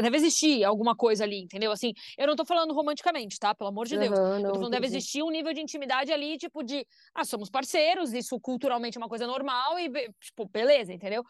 Deve 0.00 0.16
existir 0.16 0.62
alguma 0.64 0.94
coisa 0.94 1.24
ali, 1.24 1.40
entendeu? 1.40 1.72
Assim, 1.72 1.94
eu 2.18 2.26
não 2.26 2.36
tô 2.36 2.44
falando 2.44 2.74
romanticamente, 2.74 3.38
tá? 3.38 3.54
Pelo 3.54 3.70
amor 3.70 3.86
de 3.86 3.96
Deus. 3.96 4.18
Uhum, 4.18 4.40
eu 4.40 4.52
tô 4.52 4.54
falando, 4.54 4.72
deve 4.72 4.86
existir 4.86 5.22
um 5.22 5.30
nível 5.30 5.54
de 5.54 5.62
intimidade 5.62 6.12
ali, 6.12 6.36
tipo, 6.36 6.62
de, 6.62 6.86
ah, 7.14 7.24
somos 7.24 7.48
parceiros, 7.48 8.12
isso 8.12 8.38
culturalmente 8.38 8.98
é 8.98 9.00
uma 9.00 9.08
coisa 9.08 9.26
normal 9.26 9.78
e, 9.78 9.90
tipo, 10.20 10.46
beleza, 10.46 10.92
entendeu? 10.92 11.24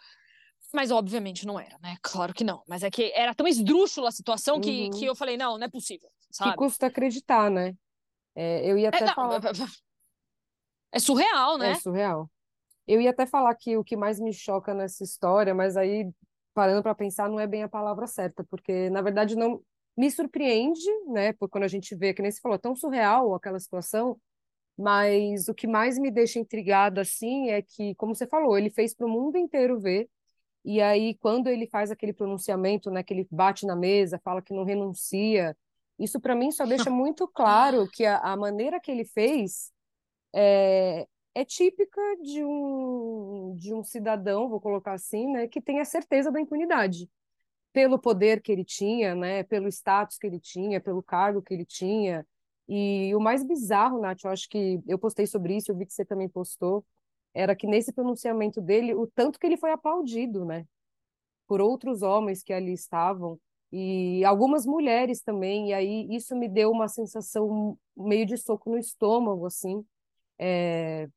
Mas 0.73 0.91
obviamente 0.91 1.47
não 1.47 1.61
era, 1.61 1.79
né? 1.83 1.97
Claro 2.01 2.33
que 2.33 2.43
não. 2.43 2.63
Mas 2.67 2.83
é 2.83 2.91
que 2.91 3.13
era 3.15 3.35
tão 3.35 3.47
esdrúxula 3.47 4.09
a 4.09 4.13
situação 4.13 4.61
que, 4.61 4.85
uhum. 4.85 4.91
que 4.91 5.05
eu 5.05 5.15
falei, 5.15 5.37
não, 5.37 5.59
não 5.59 5.67
é 5.67 5.71
possível. 5.71 6.09
Sabe? 6.31 6.51
Que 6.51 6.57
custa 6.57 6.87
acreditar, 6.87 7.51
né? 7.51 7.75
É, 8.35 8.71
eu 8.71 8.79
ia 8.79 8.89
até 8.89 9.03
é, 9.03 9.07
não, 9.07 9.15
falar. 9.15 9.41
É 10.95 10.99
surreal, 10.99 11.57
né? 11.57 11.71
É 11.71 11.75
surreal. 11.77 12.31
Eu 12.87 13.01
ia 13.01 13.11
até 13.11 13.25
falar 13.25 13.55
que 13.55 13.79
o 13.79 13.85
que 13.85 13.97
mais 13.97 14.21
me 14.21 14.33
choca 14.33 14.75
nessa 14.75 15.03
história, 15.03 15.55
mas 15.55 15.75
aí, 15.75 16.07
parando 16.53 16.83
para 16.83 16.95
pensar, 16.95 17.31
não 17.31 17.41
é 17.41 17.47
bem 17.47 17.63
a 17.63 17.69
palavra 17.69 18.07
certa, 18.07 18.45
porque, 18.45 18.91
na 18.91 19.01
verdade, 19.01 19.35
não 19.35 19.63
me 19.97 20.11
surpreende, 20.11 20.85
né? 21.07 21.33
Por 21.33 21.49
quando 21.49 21.65
a 21.65 21.69
gente 21.69 21.95
vê, 21.95 22.13
que 22.13 22.21
nem 22.21 22.31
se 22.31 22.43
falou, 22.43 22.59
tão 22.59 22.77
surreal 22.77 23.35
aquela 23.35 23.59
situação, 23.59 24.21
mas 24.77 25.49
o 25.49 25.55
que 25.55 25.67
mais 25.67 25.99
me 25.99 26.11
deixa 26.11 26.39
intrigada, 26.39 27.01
assim, 27.01 27.49
é 27.51 27.63
que, 27.63 27.95
como 27.95 28.15
você 28.15 28.27
falou, 28.27 28.59
ele 28.59 28.69
fez 28.69 28.95
para 28.95 29.07
o 29.07 29.11
mundo 29.11 29.39
inteiro 29.39 29.81
ver 29.81 30.11
e 30.65 30.81
aí, 30.81 31.15
quando 31.15 31.49
ele 31.49 31.67
faz 31.67 31.91
aquele 31.91 32.13
pronunciamento, 32.13 32.91
né, 32.91 33.03
que 33.03 33.13
ele 33.13 33.27
bate 33.31 33.67
na 33.67 33.75
mesa, 33.75 34.21
fala 34.23 34.41
que 34.41 34.55
não 34.55 34.65
renuncia, 34.65 35.57
isso 35.99 36.21
para 36.21 36.35
mim 36.35 36.51
só 36.51 36.65
deixa 36.65 36.91
muito 36.91 37.27
claro 37.29 37.89
que 37.89 38.05
a, 38.05 38.19
a 38.19 38.37
maneira 38.37 38.81
que 38.81 38.91
ele 38.91 39.05
fez 39.05 39.73
é, 40.35 41.07
é, 41.35 41.45
típica 41.45 42.01
de 42.23 42.45
um, 42.45 43.55
de 43.59 43.75
um 43.75 43.83
cidadão, 43.83 44.49
vou 44.49 44.61
colocar 44.61 44.93
assim, 44.93 45.31
né, 45.33 45.49
que 45.49 45.61
tem 45.61 45.81
a 45.81 45.85
certeza 45.85 46.31
da 46.31 46.41
impunidade. 46.41 47.09
Pelo 47.73 47.99
poder 47.99 48.43
que 48.43 48.53
ele 48.53 48.65
tinha, 48.65 49.15
né, 49.15 49.43
pelo 49.45 49.69
status 49.69 50.19
que 50.19 50.27
ele 50.27 50.39
tinha, 50.39 50.81
pelo 50.81 51.03
cargo 51.03 51.43
que 51.43 51.55
ele 51.55 51.65
tinha. 51.65 52.27
E 52.69 53.15
o 53.15 53.21
mais 53.21 53.43
bizarro, 53.45 54.01
Nath, 54.01 54.25
eu 54.25 54.31
acho 54.31 54.49
que 54.49 54.81
eu 54.87 54.99
postei 54.99 55.27
sobre 55.27 55.57
isso, 55.57 55.73
eu 55.73 55.77
vi 55.77 55.87
que 55.87 55.93
você 55.93 56.05
também 56.05 56.29
postou, 56.29 56.85
era 57.35 57.57
que 57.57 57.67
nesse 57.67 57.93
pronunciamento 57.93 58.61
dele, 58.61 58.95
o 58.95 59.07
tanto 59.07 59.39
que 59.39 59.47
ele 59.47 59.57
foi 59.57 59.73
aplaudido, 59.73 60.45
né? 60.45 60.67
Por 61.47 61.61
outros 61.61 62.03
homens 62.03 62.43
que 62.43 62.53
ali 62.53 62.73
estavam 62.73 63.39
e 63.73 64.25
algumas 64.25 64.67
mulheres 64.67 65.23
também, 65.23 65.71
e 65.71 65.75
aí 65.75 66.07
isso 66.15 66.37
me 66.37 66.49
deu 66.49 66.71
uma 66.71 66.89
sensação 66.89 67.79
meio 67.97 68.27
de 68.27 68.37
soco 68.37 68.71
no 68.71 68.79
estômago, 68.79 69.47
assim, 69.47 69.85
é, 70.39 71.09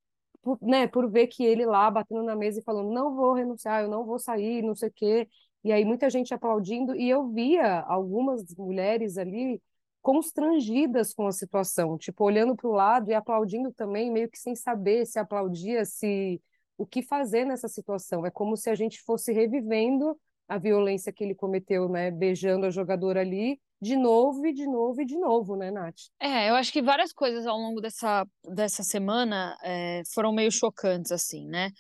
por, 0.42 0.58
né, 0.62 0.88
por 0.88 1.10
ver 1.12 1.28
que 1.28 1.44
ele 1.44 1.66
lá 1.66 1.92
batendo 1.92 2.24
na 2.24 2.36
mesa 2.36 2.60
e 2.60 2.64
falando, 2.64 2.92
não 2.92 3.16
vou 3.16 3.34
renunciar, 3.34 3.84
eu 3.84 3.90
não 3.90 4.06
vou 4.06 4.20
sair, 4.20 4.62
não 4.64 4.76
sei 4.76 4.90
o 4.90 4.94
quê, 4.94 5.30
e 5.64 5.72
aí 5.72 5.84
muita 5.86 6.10
gente 6.10 6.34
aplaudindo, 6.34 6.96
e 6.96 7.10
eu 7.10 7.28
via 7.30 7.82
algumas 7.82 8.46
mulheres 8.56 9.18
ali 9.18 9.62
constrangidas 10.06 11.16
com 11.16 11.26
a 11.26 11.32
situação, 11.32 11.98
tipo, 11.98 12.24
olhando 12.24 12.56
para 12.56 12.70
o 12.70 12.74
lado 12.74 13.10
e 13.10 13.16
aplaudindo 13.16 13.74
também, 13.74 14.12
meio 14.12 14.30
que 14.30 14.38
sem 14.38 14.56
saber 14.56 15.04
se 15.08 15.18
aplaudia, 15.18 15.84
se 15.84 16.40
o 16.78 16.86
que 16.86 17.02
fazer 17.02 17.44
nessa 17.44 17.68
situação. 17.68 18.24
É 18.24 18.30
como 18.30 18.56
se 18.56 18.70
a 18.70 18.76
gente 18.76 19.02
fosse 19.02 19.34
revivendo 19.34 20.16
a 20.48 20.60
violência 20.60 21.12
que 21.12 21.24
ele 21.24 21.34
cometeu, 21.34 21.90
né, 21.90 22.12
beijando 22.12 22.68
a 22.68 22.70
jogadora 22.70 23.22
ali, 23.22 23.60
de 23.82 23.96
novo 23.96 24.46
e 24.46 24.54
de 24.54 24.68
novo 24.68 25.02
e 25.02 25.06
de 25.08 25.18
novo, 25.18 25.56
né, 25.56 25.72
Nath? 25.72 26.02
É, 26.20 26.52
eu 26.52 26.56
acho 26.56 26.72
que 26.72 26.84
várias 26.84 27.12
coisas 27.12 27.48
ao 27.48 27.58
longo 27.58 27.82
dessa, 27.82 28.28
dessa 28.48 28.84
semana 28.84 29.58
é, 29.64 30.04
foram 30.14 30.32
meio 30.32 30.52
chocantes, 30.52 31.12
assim, 31.12 31.48
né? 31.48 31.72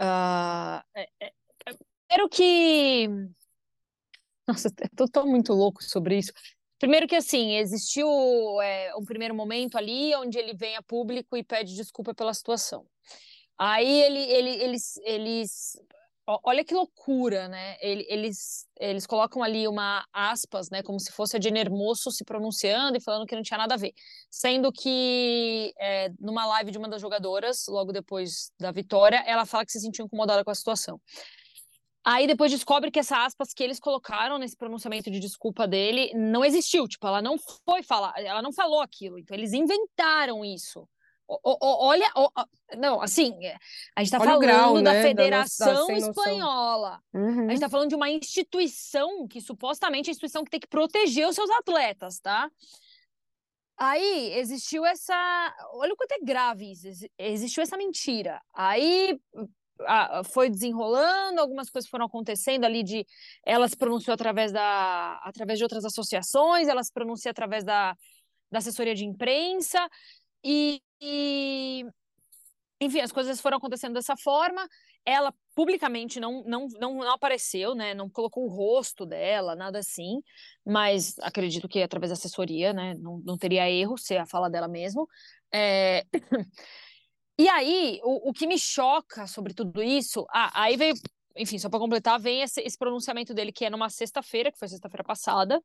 Uh, 0.00 0.80
é, 0.94 1.08
é, 1.20 1.32
primeiro 2.06 2.28
que. 2.28 3.08
Nossa, 4.46 4.72
eu 4.96 5.10
tô 5.10 5.26
muito 5.26 5.52
louco 5.52 5.82
sobre 5.82 6.18
isso. 6.18 6.32
Primeiro 6.78 7.08
que 7.08 7.16
assim, 7.16 7.56
existiu 7.56 8.08
é, 8.62 8.94
um 8.96 9.04
primeiro 9.04 9.34
momento 9.34 9.76
ali 9.76 10.14
onde 10.14 10.38
ele 10.38 10.54
vem 10.54 10.76
a 10.76 10.82
público 10.82 11.36
e 11.36 11.42
pede 11.42 11.74
desculpa 11.74 12.14
pela 12.14 12.32
situação. 12.32 12.86
Aí 13.58 14.02
ele, 14.02 14.20
ele, 14.20 14.50
eles, 14.62 14.96
eles, 14.98 15.72
olha 16.44 16.64
que 16.64 16.72
loucura, 16.72 17.48
né? 17.48 17.76
Eles, 17.80 18.64
eles 18.78 19.04
colocam 19.04 19.42
ali 19.42 19.66
uma 19.66 20.06
aspas, 20.12 20.70
né, 20.70 20.80
como 20.80 21.00
se 21.00 21.10
fosse 21.10 21.36
a 21.36 21.40
Jenner 21.40 21.68
Moço 21.68 22.12
se 22.12 22.24
pronunciando 22.24 22.96
e 22.96 23.00
falando 23.00 23.26
que 23.26 23.34
não 23.34 23.42
tinha 23.42 23.58
nada 23.58 23.74
a 23.74 23.76
ver, 23.76 23.92
sendo 24.30 24.70
que 24.70 25.72
é, 25.80 26.10
numa 26.20 26.46
live 26.46 26.70
de 26.70 26.78
uma 26.78 26.88
das 26.88 27.00
jogadoras, 27.02 27.64
logo 27.66 27.92
depois 27.92 28.52
da 28.60 28.70
vitória, 28.70 29.24
ela 29.26 29.44
fala 29.44 29.66
que 29.66 29.72
se 29.72 29.80
sentiu 29.80 30.04
incomodada 30.04 30.44
com 30.44 30.50
a 30.52 30.54
situação. 30.54 31.00
Aí 32.10 32.26
depois 32.26 32.50
descobre 32.50 32.90
que 32.90 32.98
essa 32.98 33.22
aspas 33.22 33.52
que 33.52 33.62
eles 33.62 33.78
colocaram 33.78 34.38
nesse 34.38 34.56
pronunciamento 34.56 35.10
de 35.10 35.20
desculpa 35.20 35.68
dele 35.68 36.10
não 36.14 36.42
existiu, 36.42 36.88
tipo, 36.88 37.06
ela 37.06 37.20
não 37.20 37.36
foi 37.66 37.82
falar, 37.82 38.14
ela 38.16 38.40
não 38.40 38.50
falou 38.50 38.80
aquilo, 38.80 39.18
então 39.18 39.36
eles 39.36 39.52
inventaram 39.52 40.42
isso. 40.42 40.88
O, 41.28 41.38
o, 41.44 41.86
olha, 41.86 42.10
o, 42.16 42.30
não, 42.78 43.02
assim, 43.02 43.34
a 43.94 44.02
gente 44.02 44.14
está 44.14 44.18
falando 44.18 44.40
grau, 44.40 44.80
da 44.80 44.94
né? 44.94 45.02
Federação 45.02 45.86
da 45.86 45.92
Espanhola. 45.92 47.02
Uhum. 47.12 47.40
A 47.40 47.48
gente 47.48 47.52
está 47.52 47.68
falando 47.68 47.90
de 47.90 47.94
uma 47.94 48.08
instituição 48.08 49.28
que 49.28 49.42
supostamente 49.42 50.08
é 50.08 50.10
a 50.10 50.12
instituição 50.12 50.42
que 50.42 50.50
tem 50.50 50.60
que 50.60 50.66
proteger 50.66 51.28
os 51.28 51.34
seus 51.34 51.50
atletas, 51.50 52.20
tá? 52.20 52.50
Aí 53.76 54.32
existiu 54.38 54.86
essa. 54.86 55.14
Olha 55.74 55.92
o 55.92 55.96
quanto 55.96 56.12
é 56.12 56.24
grave 56.24 56.72
isso. 56.72 56.88
Existiu 57.18 57.62
essa 57.62 57.76
mentira. 57.76 58.40
Aí 58.54 59.20
foi 60.32 60.50
desenrolando, 60.50 61.40
algumas 61.40 61.70
coisas 61.70 61.88
foram 61.88 62.06
acontecendo 62.06 62.64
ali 62.64 62.82
de 62.82 63.06
ela 63.44 63.68
se 63.68 63.76
pronunciou 63.76 64.14
através 64.14 64.52
da 64.52 65.20
através 65.22 65.58
de 65.58 65.64
outras 65.64 65.84
associações, 65.84 66.68
ela 66.68 66.82
se 66.82 66.92
pronuncia 66.92 67.30
através 67.30 67.64
da, 67.64 67.94
da 68.50 68.58
assessoria 68.58 68.94
de 68.94 69.04
imprensa 69.04 69.88
e, 70.44 70.80
e 71.00 71.84
enfim, 72.80 73.00
as 73.00 73.12
coisas 73.12 73.40
foram 73.40 73.58
acontecendo 73.58 73.94
dessa 73.94 74.16
forma. 74.16 74.66
Ela 75.04 75.32
publicamente 75.54 76.20
não, 76.20 76.44
não, 76.44 76.68
não, 76.78 76.94
não 76.98 77.10
apareceu, 77.10 77.74
né? 77.74 77.94
Não 77.94 78.08
colocou 78.08 78.44
o 78.44 78.48
rosto 78.48 79.04
dela, 79.06 79.56
nada 79.56 79.78
assim. 79.78 80.22
Mas 80.64 81.18
acredito 81.20 81.68
que 81.68 81.82
através 81.82 82.10
da 82.10 82.14
assessoria, 82.14 82.72
né? 82.72 82.94
Não, 82.98 83.18
não 83.24 83.36
teria 83.36 83.68
erro 83.70 83.96
ser 83.96 84.18
a 84.18 84.26
fala 84.26 84.48
dela 84.48 84.68
mesmo. 84.68 85.08
É... 85.52 86.04
E 87.38 87.48
aí, 87.48 88.00
o, 88.02 88.30
o 88.30 88.32
que 88.32 88.46
me 88.46 88.58
choca 88.58 89.26
sobre 89.28 89.54
tudo 89.54 89.80
isso, 89.80 90.26
ah, 90.30 90.50
aí 90.54 90.76
veio, 90.76 90.94
enfim, 91.36 91.56
só 91.56 91.68
para 91.68 91.78
completar, 91.78 92.18
vem 92.18 92.42
esse, 92.42 92.60
esse, 92.60 92.76
pronunciamento 92.76 93.32
dele 93.32 93.52
que 93.52 93.64
é 93.64 93.70
numa 93.70 93.88
sexta-feira, 93.88 94.50
que 94.50 94.58
foi 94.58 94.66
sexta-feira 94.66 95.04
passada. 95.04 95.62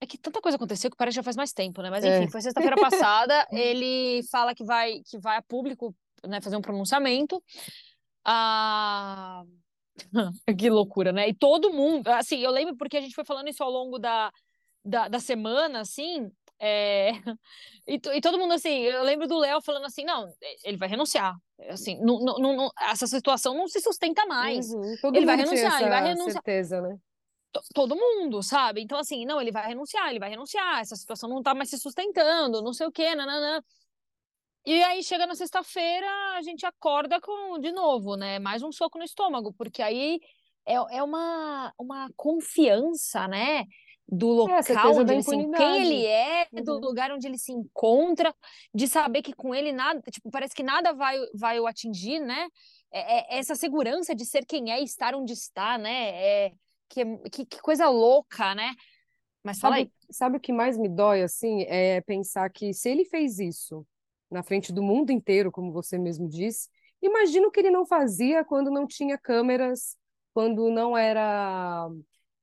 É 0.00 0.06
que 0.06 0.18
tanta 0.18 0.40
coisa 0.40 0.56
aconteceu 0.56 0.90
que 0.90 0.96
parece 0.96 1.14
que 1.14 1.20
já 1.20 1.22
faz 1.22 1.36
mais 1.36 1.52
tempo, 1.52 1.80
né? 1.80 1.90
Mas 1.90 2.04
enfim, 2.04 2.24
é. 2.24 2.30
foi 2.30 2.42
sexta-feira 2.42 2.76
passada. 2.76 3.46
ele 3.52 4.22
fala 4.30 4.52
que 4.52 4.64
vai, 4.64 5.00
que 5.08 5.16
vai 5.18 5.36
a 5.36 5.42
público 5.42 5.94
né, 6.26 6.40
fazer 6.40 6.56
um 6.56 6.62
pronunciamento. 6.62 7.42
Ah... 8.24 9.44
que 10.58 10.68
loucura, 10.68 11.12
né? 11.12 11.28
E 11.28 11.34
todo 11.34 11.72
mundo, 11.72 12.08
assim, 12.08 12.38
eu 12.40 12.50
lembro 12.50 12.76
porque 12.76 12.96
a 12.96 13.00
gente 13.00 13.14
foi 13.14 13.24
falando 13.24 13.48
isso 13.48 13.62
ao 13.62 13.70
longo 13.70 13.96
da, 13.96 14.32
da, 14.84 15.06
da 15.06 15.20
semana, 15.20 15.80
assim, 15.80 16.28
é... 16.60 17.12
E, 17.86 18.00
e, 18.14 18.20
todo 18.22 18.38
mundo 18.38 18.54
assim, 18.54 18.78
eu 18.78 19.02
lembro 19.02 19.28
do 19.28 19.36
Léo 19.36 19.60
falando 19.60 19.84
assim, 19.84 20.06
não, 20.06 20.26
ele 20.64 20.78
vai 20.78 20.88
renunciar. 20.88 21.36
Assim, 21.68 22.00
não, 22.00 22.18
não, 22.18 22.56
não, 22.56 22.70
essa 22.80 23.06
situação 23.06 23.54
não 23.54 23.68
se 23.68 23.78
sustenta 23.78 24.24
mais. 24.24 24.70
Uhum. 24.72 24.96
ele 25.14 25.26
vai 25.26 25.36
renunciar, 25.36 25.82
ele 25.82 25.90
vai 25.90 26.02
renunciar. 26.02 26.32
Certeza, 26.32 26.80
né? 26.80 26.96
Todo 27.74 27.94
mundo, 27.94 28.42
sabe? 28.42 28.80
Então, 28.80 28.98
assim, 28.98 29.26
não, 29.26 29.38
ele 29.38 29.52
vai 29.52 29.68
renunciar, 29.68 30.08
ele 30.08 30.18
vai 30.18 30.30
renunciar, 30.30 30.80
essa 30.80 30.96
situação 30.96 31.28
não 31.28 31.42
tá 31.42 31.54
mais 31.54 31.68
se 31.68 31.78
sustentando, 31.78 32.62
não 32.62 32.72
sei 32.72 32.86
o 32.86 32.90
quê, 32.90 33.14
nananã. 33.14 33.62
E 34.64 34.82
aí 34.82 35.02
chega 35.02 35.26
na 35.26 35.34
sexta-feira, 35.34 36.08
a 36.36 36.40
gente 36.40 36.64
acorda 36.64 37.20
com 37.20 37.58
de 37.60 37.70
novo, 37.70 38.16
né? 38.16 38.38
Mais 38.38 38.62
um 38.62 38.72
soco 38.72 38.96
no 38.96 39.04
estômago, 39.04 39.52
porque 39.52 39.82
aí 39.82 40.18
é, 40.66 40.74
é 40.74 41.02
uma, 41.02 41.70
uma 41.78 42.08
confiança, 42.16 43.28
né? 43.28 43.66
Do 44.08 44.48
é, 44.48 44.56
local 44.56 44.92
é, 44.92 45.00
onde 45.00 45.12
ele 45.12 45.22
se, 45.22 45.30
quem 45.30 45.82
ele 45.82 46.06
é, 46.06 46.46
uhum. 46.52 46.62
do 46.62 46.78
lugar 46.78 47.10
onde 47.12 47.26
ele 47.26 47.38
se 47.38 47.52
encontra, 47.52 48.34
de 48.74 48.86
saber 48.86 49.22
que 49.22 49.32
com 49.32 49.54
ele 49.54 49.72
nada, 49.72 50.00
tipo, 50.10 50.30
parece 50.30 50.54
que 50.54 50.62
nada 50.62 50.92
vai, 50.92 51.18
vai 51.34 51.58
o 51.58 51.66
atingir, 51.66 52.20
né? 52.20 52.48
É, 52.92 53.36
é 53.36 53.38
essa 53.38 53.54
segurança 53.54 54.14
de 54.14 54.24
ser 54.24 54.44
quem 54.44 54.70
é 54.70 54.80
e 54.80 54.84
estar 54.84 55.14
onde 55.14 55.32
está, 55.32 55.78
né? 55.78 56.10
É, 56.14 56.52
que, 56.88 57.04
que, 57.30 57.46
que 57.46 57.62
coisa 57.62 57.88
louca, 57.88 58.54
né? 58.54 58.74
Mas 59.42 59.58
fala 59.58 59.76
sabe, 59.76 59.90
aí. 59.90 59.92
Sabe 60.10 60.36
o 60.36 60.40
que 60.40 60.52
mais 60.52 60.78
me 60.78 60.88
dói, 60.88 61.22
assim? 61.22 61.62
É 61.62 62.00
pensar 62.02 62.48
que 62.50 62.72
se 62.72 62.88
ele 62.88 63.04
fez 63.04 63.38
isso 63.38 63.86
na 64.30 64.42
frente 64.42 64.72
do 64.72 64.82
mundo 64.82 65.10
inteiro, 65.10 65.52
como 65.52 65.72
você 65.72 65.98
mesmo 65.98 66.28
disse, 66.28 66.68
imagina 67.02 67.46
o 67.46 67.50
que 67.50 67.60
ele 67.60 67.70
não 67.70 67.86
fazia 67.86 68.44
quando 68.44 68.70
não 68.70 68.86
tinha 68.86 69.18
câmeras, 69.18 69.96
quando 70.32 70.70
não 70.70 70.96
era 70.96 71.88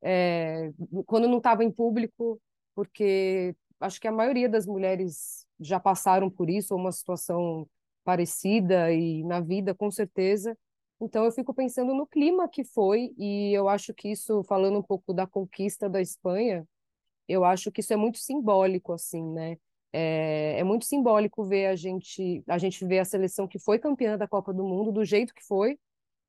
é, 0.01 0.71
quando 1.05 1.27
não 1.27 1.37
estava 1.37 1.63
em 1.63 1.71
público, 1.71 2.41
porque 2.75 3.55
acho 3.79 3.99
que 3.99 4.07
a 4.07 4.11
maioria 4.11 4.49
das 4.49 4.65
mulheres 4.65 5.45
já 5.59 5.79
passaram 5.79 6.29
por 6.29 6.49
isso, 6.49 6.73
ou 6.73 6.79
uma 6.79 6.91
situação 6.91 7.67
parecida 8.03 8.91
e 8.91 9.23
na 9.23 9.39
vida, 9.39 9.75
com 9.75 9.91
certeza. 9.91 10.57
Então 10.99 11.25
eu 11.25 11.31
fico 11.31 11.53
pensando 11.53 11.93
no 11.93 12.05
clima 12.05 12.47
que 12.47 12.63
foi 12.63 13.13
e 13.17 13.51
eu 13.53 13.67
acho 13.67 13.93
que 13.93 14.09
isso, 14.09 14.43
falando 14.43 14.79
um 14.79 14.83
pouco 14.83 15.13
da 15.13 15.25
conquista 15.25 15.89
da 15.89 16.01
Espanha, 16.01 16.65
eu 17.27 17.43
acho 17.45 17.71
que 17.71 17.81
isso 17.81 17.93
é 17.93 17.95
muito 17.95 18.19
simbólico, 18.19 18.93
assim, 18.93 19.23
né? 19.23 19.57
É, 19.93 20.59
é 20.59 20.63
muito 20.63 20.85
simbólico 20.85 21.43
ver 21.43 21.67
a 21.67 21.75
gente, 21.75 22.43
a 22.47 22.57
gente 22.57 22.85
ver 22.85 22.99
a 22.99 23.05
seleção 23.05 23.47
que 23.47 23.59
foi 23.59 23.79
campeã 23.79 24.17
da 24.17 24.27
Copa 24.27 24.53
do 24.53 24.63
Mundo 24.63 24.91
do 24.91 25.03
jeito 25.03 25.33
que 25.33 25.43
foi, 25.43 25.77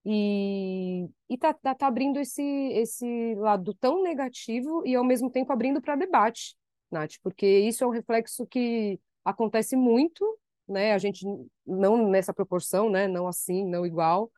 e, 0.04 1.09
e 1.28 1.38
tá, 1.38 1.54
tá, 1.54 1.75
tá, 1.75 1.87
abrindo 1.87 2.18
esse, 2.18 2.42
esse 2.42 3.35
lado 3.37 3.73
tão 3.75 4.02
negativo 4.02 4.82
e 4.87 4.94
ao 4.94 5.04
mesmo 5.04 5.30
tempo 5.30 5.52
abrindo 5.52 5.80
para 5.80 5.97
debate, 5.97 6.56
Nath, 6.90 7.12
porque 7.23 7.47
isso 7.47 7.85
é 7.85 7.87
um 7.87 7.90
reflexo 7.90 8.47
que 8.47 8.99
acontece 9.25 9.76
muito, 9.76 10.38
né? 10.68 10.92
A 10.92 10.99
gente 10.99 11.25
não 11.66 12.09
nessa 12.09 12.35
proporção, 12.35 12.90
né? 12.90 13.06
Não 13.06 13.28
assim, 13.28 13.64
não 13.64 13.87
igual, 13.87 14.30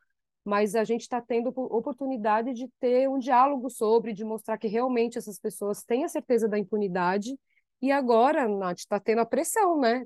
mas 0.43 0.75
a 0.75 0.83
gente 0.83 1.01
está 1.01 1.19
tendo 1.19 1.49
oportunidade 1.49 2.53
de 2.53 2.69
ter 2.79 3.09
um 3.09 3.17
diálogo 3.17 3.69
sobre, 3.69 4.13
de 4.13 4.23
mostrar 4.23 4.57
que 4.59 4.67
realmente 4.67 5.17
essas 5.17 5.39
pessoas 5.39 5.83
têm 5.83 6.05
a 6.05 6.09
certeza 6.09 6.47
da 6.47 6.59
impunidade. 6.59 7.35
E 7.81 7.91
agora, 7.91 8.47
Nath, 8.47 8.77
está 8.79 8.99
tendo 8.99 9.21
a 9.21 9.25
pressão, 9.25 9.79
né? 9.79 10.05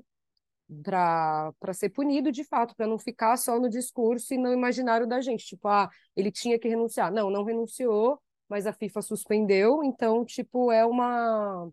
Para 0.82 1.72
ser 1.72 1.90
punido 1.90 2.30
de 2.30 2.44
fato, 2.44 2.74
para 2.76 2.86
não 2.86 2.98
ficar 2.98 3.36
só 3.36 3.58
no 3.58 3.68
discurso 3.68 4.34
e 4.34 4.38
no 4.38 4.52
imaginário 4.52 5.06
da 5.06 5.20
gente. 5.20 5.44
Tipo, 5.46 5.68
ah, 5.68 5.90
ele 6.16 6.30
tinha 6.30 6.58
que 6.58 6.68
renunciar. 6.68 7.12
Não, 7.12 7.30
não 7.30 7.44
renunciou, 7.44 8.20
mas 8.48 8.66
a 8.66 8.72
FIFA 8.72 9.02
suspendeu, 9.02 9.82
então, 9.84 10.24
tipo, 10.24 10.72
é 10.72 10.84
uma. 10.84 11.70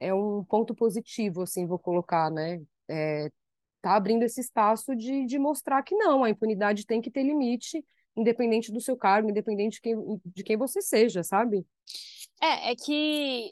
É 0.00 0.12
um 0.12 0.44
ponto 0.44 0.74
positivo, 0.74 1.42
assim, 1.42 1.66
vou 1.66 1.78
colocar, 1.78 2.30
né? 2.30 2.60
É, 2.88 3.30
tá 3.80 3.94
abrindo 3.94 4.22
esse 4.22 4.40
espaço 4.40 4.94
de, 4.94 5.24
de 5.24 5.38
mostrar 5.38 5.82
que 5.82 5.94
não, 5.94 6.24
a 6.24 6.30
impunidade 6.30 6.86
tem 6.86 7.00
que 7.00 7.10
ter 7.10 7.22
limite, 7.22 7.84
independente 8.16 8.72
do 8.72 8.80
seu 8.80 8.96
cargo, 8.96 9.30
independente 9.30 9.74
de 9.74 9.80
quem, 9.80 10.20
de 10.26 10.42
quem 10.42 10.56
você 10.56 10.82
seja, 10.82 11.22
sabe? 11.22 11.66
É, 12.42 12.72
é 12.72 12.76
que 12.76 13.50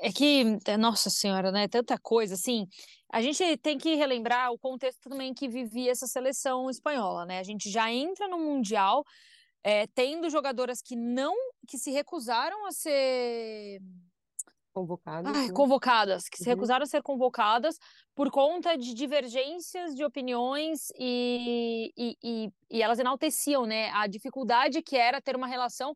é 0.00 0.10
que, 0.10 0.44
nossa 0.78 1.10
senhora, 1.10 1.52
né? 1.52 1.68
Tanta 1.68 1.98
coisa, 1.98 2.34
assim. 2.34 2.66
A 3.12 3.20
gente 3.22 3.56
tem 3.58 3.78
que 3.78 3.94
relembrar 3.94 4.52
o 4.52 4.58
contexto 4.58 5.08
também 5.08 5.32
que 5.32 5.48
vivia 5.48 5.92
essa 5.92 6.06
seleção 6.06 6.68
espanhola, 6.68 7.24
né? 7.24 7.38
A 7.38 7.42
gente 7.42 7.70
já 7.70 7.90
entra 7.90 8.28
no 8.28 8.38
Mundial 8.38 9.04
é, 9.62 9.86
tendo 9.88 10.30
jogadoras 10.30 10.80
que 10.80 10.96
não, 10.96 11.34
que 11.68 11.78
se 11.78 11.90
recusaram 11.90 12.66
a 12.66 12.72
ser 12.72 13.80
convocadas, 14.72 15.34
Ai, 15.34 15.46
né? 15.46 15.52
convocadas, 15.54 16.28
que 16.28 16.36
uhum. 16.38 16.44
se 16.44 16.50
recusaram 16.50 16.82
a 16.82 16.86
ser 16.86 17.02
convocadas 17.02 17.78
por 18.14 18.30
conta 18.30 18.76
de 18.76 18.92
divergências 18.92 19.94
de 19.94 20.04
opiniões 20.04 20.88
e, 20.98 21.90
e, 21.96 22.16
e, 22.22 22.50
e 22.70 22.82
elas 22.82 22.98
enalteciam, 22.98 23.64
né, 23.64 23.90
a 23.92 24.06
dificuldade 24.06 24.82
que 24.82 24.96
era 24.96 25.20
ter 25.20 25.34
uma 25.34 25.46
relação 25.46 25.94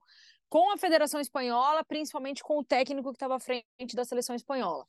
com 0.51 0.73
a 0.73 0.77
Federação 0.77 1.21
Espanhola, 1.21 1.85
principalmente 1.85 2.43
com 2.43 2.59
o 2.59 2.65
técnico 2.65 3.11
que 3.11 3.17
estava 3.17 3.37
à 3.37 3.41
frente 3.41 3.95
da 3.95 4.05
seleção 4.05 4.35
espanhola. 4.35 4.85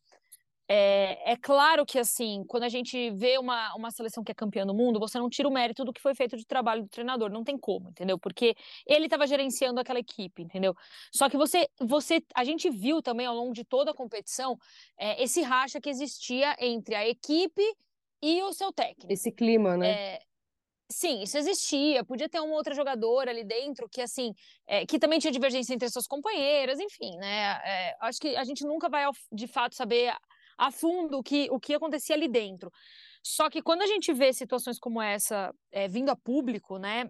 É, 0.67 1.33
é, 1.33 1.35
claro 1.35 1.85
que, 1.85 1.99
assim, 1.99 2.45
quando 2.47 2.63
a 2.63 2.69
gente 2.69 3.11
vê 3.11 3.37
uma, 3.37 3.75
uma 3.75 3.91
seleção 3.91 4.23
que 4.23 4.31
é 4.31 4.35
campeã 4.35 4.65
do 4.65 4.73
mundo, 4.73 4.99
você 4.99 5.19
não 5.19 5.29
tira 5.29 5.47
o 5.47 5.51
mérito 5.51 5.83
do 5.83 5.91
que 5.91 6.01
foi 6.01 6.15
feito 6.15 6.37
de 6.37 6.45
trabalho 6.45 6.83
do 6.83 6.89
treinador, 6.89 7.29
não 7.29 7.43
tem 7.43 7.57
como, 7.57 7.89
entendeu? 7.89 8.17
Porque 8.17 8.55
ele 8.87 9.05
estava 9.05 9.27
gerenciando 9.27 9.81
aquela 9.81 9.99
equipe, 9.99 10.41
entendeu? 10.41 10.73
Só 11.13 11.29
que 11.29 11.35
você, 11.35 11.67
você, 11.79 12.23
a 12.33 12.45
gente 12.45 12.69
viu 12.69 13.01
também 13.01 13.25
ao 13.25 13.35
longo 13.35 13.53
de 13.53 13.65
toda 13.65 13.91
a 13.91 13.93
competição 13.93 14.57
é, 14.97 15.21
esse 15.21 15.41
racha 15.41 15.81
que 15.81 15.89
existia 15.89 16.55
entre 16.57 16.95
a 16.95 17.05
equipe 17.05 17.63
e 18.21 18.41
o 18.41 18.53
seu 18.53 18.71
técnico. 18.71 19.11
Esse 19.11 19.29
clima, 19.29 19.75
né? 19.75 19.89
É, 19.91 20.21
Sim, 20.91 21.21
isso 21.21 21.37
existia. 21.37 22.03
Podia 22.03 22.27
ter 22.29 22.39
uma 22.39 22.53
outra 22.53 22.75
jogadora 22.75 23.31
ali 23.31 23.43
dentro 23.43 23.87
que, 23.89 24.01
assim, 24.01 24.33
é, 24.67 24.85
que 24.85 24.99
também 24.99 25.19
tinha 25.19 25.31
divergência 25.31 25.73
entre 25.73 25.89
suas 25.89 26.05
companheiras, 26.05 26.79
enfim, 26.79 27.15
né? 27.17 27.59
É, 27.63 27.95
acho 28.01 28.19
que 28.19 28.35
a 28.35 28.43
gente 28.43 28.65
nunca 28.65 28.89
vai, 28.89 29.05
de 29.31 29.47
fato, 29.47 29.75
saber 29.75 30.13
a 30.57 30.69
fundo 30.71 31.19
o 31.19 31.23
que, 31.23 31.47
o 31.49 31.59
que 31.59 31.73
acontecia 31.73 32.15
ali 32.15 32.27
dentro. 32.27 32.71
Só 33.23 33.49
que 33.49 33.61
quando 33.61 33.83
a 33.83 33.87
gente 33.87 34.11
vê 34.13 34.33
situações 34.33 34.77
como 34.79 35.01
essa 35.01 35.53
é, 35.71 35.87
vindo 35.87 36.09
a 36.09 36.15
público, 36.15 36.77
né? 36.77 37.09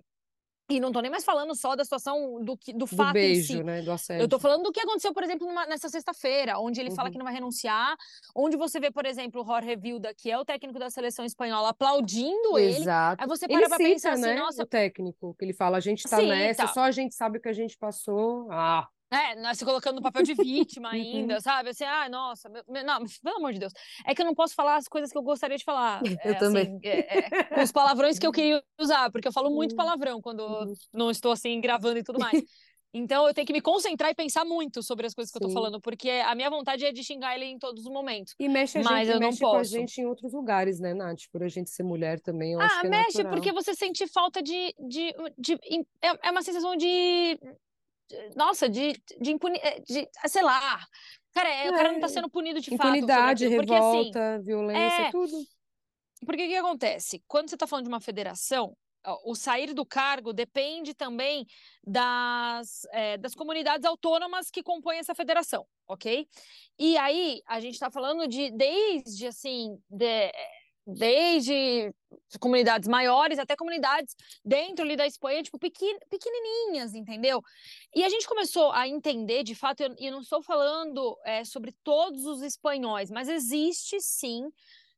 E 0.71 0.79
não 0.79 0.91
tô 0.91 1.01
nem 1.01 1.11
mais 1.11 1.25
falando 1.25 1.53
só 1.53 1.75
da 1.75 1.83
situação 1.83 2.41
do, 2.43 2.55
do, 2.55 2.77
do 2.77 2.87
fato 2.87 3.13
beijo, 3.13 3.53
em 3.53 3.57
si. 3.57 3.63
né? 3.63 3.81
Do 3.81 3.91
assédio. 3.91 4.23
Eu 4.23 4.27
tô 4.29 4.39
falando 4.39 4.63
do 4.63 4.71
que 4.71 4.79
aconteceu, 4.79 5.13
por 5.13 5.23
exemplo, 5.23 5.45
numa, 5.45 5.65
nessa 5.65 5.89
sexta-feira, 5.89 6.57
onde 6.59 6.79
ele 6.79 6.89
uhum. 6.89 6.95
fala 6.95 7.11
que 7.11 7.17
não 7.17 7.25
vai 7.25 7.33
renunciar, 7.33 7.95
onde 8.33 8.55
você 8.55 8.79
vê, 8.79 8.89
por 8.89 9.05
exemplo, 9.05 9.41
o 9.41 9.45
Jorge 9.45 9.75
Vilda, 9.75 10.13
que 10.13 10.31
é 10.31 10.37
o 10.37 10.45
técnico 10.45 10.79
da 10.79 10.89
seleção 10.89 11.25
espanhola, 11.25 11.69
aplaudindo 11.69 12.57
Exato. 12.57 13.21
ele. 13.21 13.23
Aí 13.23 13.27
você 13.27 13.47
para 13.47 13.57
ele 13.57 13.67
pra 13.67 13.77
cita, 13.77 13.89
pensar 13.89 14.13
assim, 14.13 14.21
né, 14.21 14.35
nossa. 14.35 14.63
O 14.63 14.65
técnico, 14.65 15.35
que 15.37 15.43
ele 15.43 15.53
fala, 15.53 15.77
a 15.77 15.81
gente 15.81 16.03
tá 16.03 16.17
Sim, 16.17 16.27
nessa, 16.27 16.67
só 16.67 16.81
a 16.81 16.91
gente 16.91 17.13
sabe 17.13 17.37
o 17.37 17.41
que 17.41 17.49
a 17.49 17.53
gente 17.53 17.77
passou. 17.77 18.47
Ah. 18.49 18.87
É, 19.11 19.35
nós 19.35 19.57
se 19.57 19.65
colocando 19.65 19.95
no 19.95 20.01
papel 20.01 20.23
de 20.23 20.33
vítima 20.33 20.91
ainda, 20.91 21.39
sabe? 21.41 21.69
Assim, 21.69 21.83
ah, 21.83 22.07
nossa, 22.07 22.47
meu, 22.47 22.63
não, 22.85 23.03
pelo 23.21 23.37
amor 23.37 23.51
de 23.51 23.59
Deus. 23.59 23.73
É 24.05 24.15
que 24.15 24.21
eu 24.21 24.25
não 24.25 24.33
posso 24.33 24.55
falar 24.55 24.77
as 24.77 24.87
coisas 24.87 25.11
que 25.11 25.17
eu 25.17 25.21
gostaria 25.21 25.57
de 25.57 25.65
falar. 25.65 26.01
eu 26.23 26.31
é, 26.31 26.33
também. 26.35 26.63
Assim, 26.63 26.79
é, 26.83 27.17
é, 27.17 27.43
com 27.43 27.61
os 27.61 27.71
palavrões 27.73 28.17
que 28.17 28.25
eu 28.25 28.31
queria 28.31 28.63
usar, 28.79 29.11
porque 29.11 29.27
eu 29.27 29.33
falo 29.33 29.49
muito 29.51 29.75
palavrão 29.75 30.21
quando 30.21 30.73
não 30.93 31.11
estou 31.11 31.33
assim 31.33 31.59
gravando 31.59 31.99
e 31.99 32.03
tudo 32.03 32.19
mais. 32.19 32.41
Então 32.93 33.25
eu 33.25 33.33
tenho 33.33 33.47
que 33.47 33.53
me 33.53 33.61
concentrar 33.61 34.11
e 34.11 34.15
pensar 34.15 34.43
muito 34.43 34.83
sobre 34.83 35.07
as 35.07 35.13
coisas 35.13 35.31
que 35.31 35.39
Sim. 35.39 35.45
eu 35.45 35.49
tô 35.49 35.53
falando, 35.53 35.79
porque 35.79 36.09
a 36.09 36.35
minha 36.35 36.49
vontade 36.49 36.85
é 36.85 36.91
de 36.91 37.03
xingar 37.03 37.35
ele 37.35 37.45
em 37.45 37.57
todos 37.57 37.85
os 37.85 37.91
momentos. 37.91 38.35
E 38.37 38.49
mexe 38.49 38.79
a 38.79 38.83
mas 38.83 39.07
gente, 39.07 39.13
eu 39.13 39.19
mexe 39.19 39.41
não 39.41 39.49
posso. 39.49 39.71
com 39.71 39.77
a 39.77 39.79
gente 39.79 40.01
em 40.01 40.05
outros 40.05 40.33
lugares, 40.33 40.79
né, 40.79 40.93
Nath? 40.93 41.21
Por 41.31 41.43
a 41.43 41.47
gente 41.47 41.69
ser 41.69 41.83
mulher 41.83 42.19
também, 42.19 42.53
eu 42.53 42.59
ah, 42.59 42.65
acho 42.65 42.81
que 42.81 42.87
é 42.87 42.89
mexe 42.89 43.17
natural. 43.19 43.33
porque 43.33 43.51
você 43.53 43.73
sente 43.73 44.05
falta 44.07 44.41
de, 44.41 44.75
de, 44.77 45.15
de, 45.37 45.55
de 45.57 45.87
é, 46.01 46.27
é 46.27 46.31
uma 46.31 46.41
sensação 46.41 46.75
de 46.75 47.39
nossa, 48.35 48.69
de, 48.69 48.93
de 49.19 49.31
impunidade, 49.31 49.75
eh, 49.75 49.79
de, 49.81 50.29
sei 50.29 50.43
lá. 50.43 50.85
Cara, 51.33 51.49
é, 51.49 51.69
o 51.69 51.73
cara 51.73 51.91
não 51.91 51.99
tá 51.99 52.07
é. 52.07 52.09
sendo 52.09 52.29
punido 52.29 52.59
de 52.59 52.73
Impunidade, 52.73 53.45
fato. 53.45 53.53
Impunidade, 53.53 53.81
revolta, 53.81 54.35
assim, 54.35 54.43
violência, 54.43 55.01
é... 55.03 55.11
tudo. 55.11 55.33
Porque 56.25 56.45
o 56.45 56.47
que 56.47 56.55
acontece? 56.55 57.23
Quando 57.27 57.49
você 57.49 57.57
tá 57.57 57.65
falando 57.65 57.85
de 57.85 57.89
uma 57.89 58.01
federação, 58.01 58.75
o 59.25 59.33
sair 59.33 59.73
do 59.73 59.85
cargo 59.85 60.31
depende 60.31 60.93
também 60.93 61.45
das, 61.83 62.85
é, 62.91 63.17
das 63.17 63.33
comunidades 63.33 63.85
autônomas 63.85 64.51
que 64.51 64.61
compõem 64.61 64.99
essa 64.99 65.15
federação, 65.15 65.65
ok? 65.87 66.27
E 66.77 66.97
aí 66.97 67.41
a 67.47 67.59
gente 67.59 67.73
está 67.73 67.89
falando 67.89 68.27
de 68.27 68.51
desde 68.51 69.27
assim 69.27 69.77
de, 69.89 70.31
desde 70.85 71.93
comunidades 72.39 72.88
maiores 72.88 73.39
até 73.39 73.55
comunidades 73.55 74.15
dentro 74.43 74.83
ali 74.83 74.95
da 74.95 75.05
Espanha, 75.05 75.43
tipo, 75.43 75.59
pequenininhas, 75.59 76.93
entendeu? 76.93 77.41
E 77.95 78.03
a 78.03 78.09
gente 78.09 78.27
começou 78.27 78.71
a 78.71 78.88
entender, 78.88 79.43
de 79.43 79.55
fato, 79.55 79.83
e 80.00 80.05
eu 80.05 80.11
não 80.11 80.21
estou 80.21 80.41
falando 80.41 81.17
é, 81.23 81.43
sobre 81.43 81.71
todos 81.83 82.25
os 82.25 82.41
espanhóis, 82.41 83.11
mas 83.11 83.29
existe 83.29 84.00
sim 84.00 84.50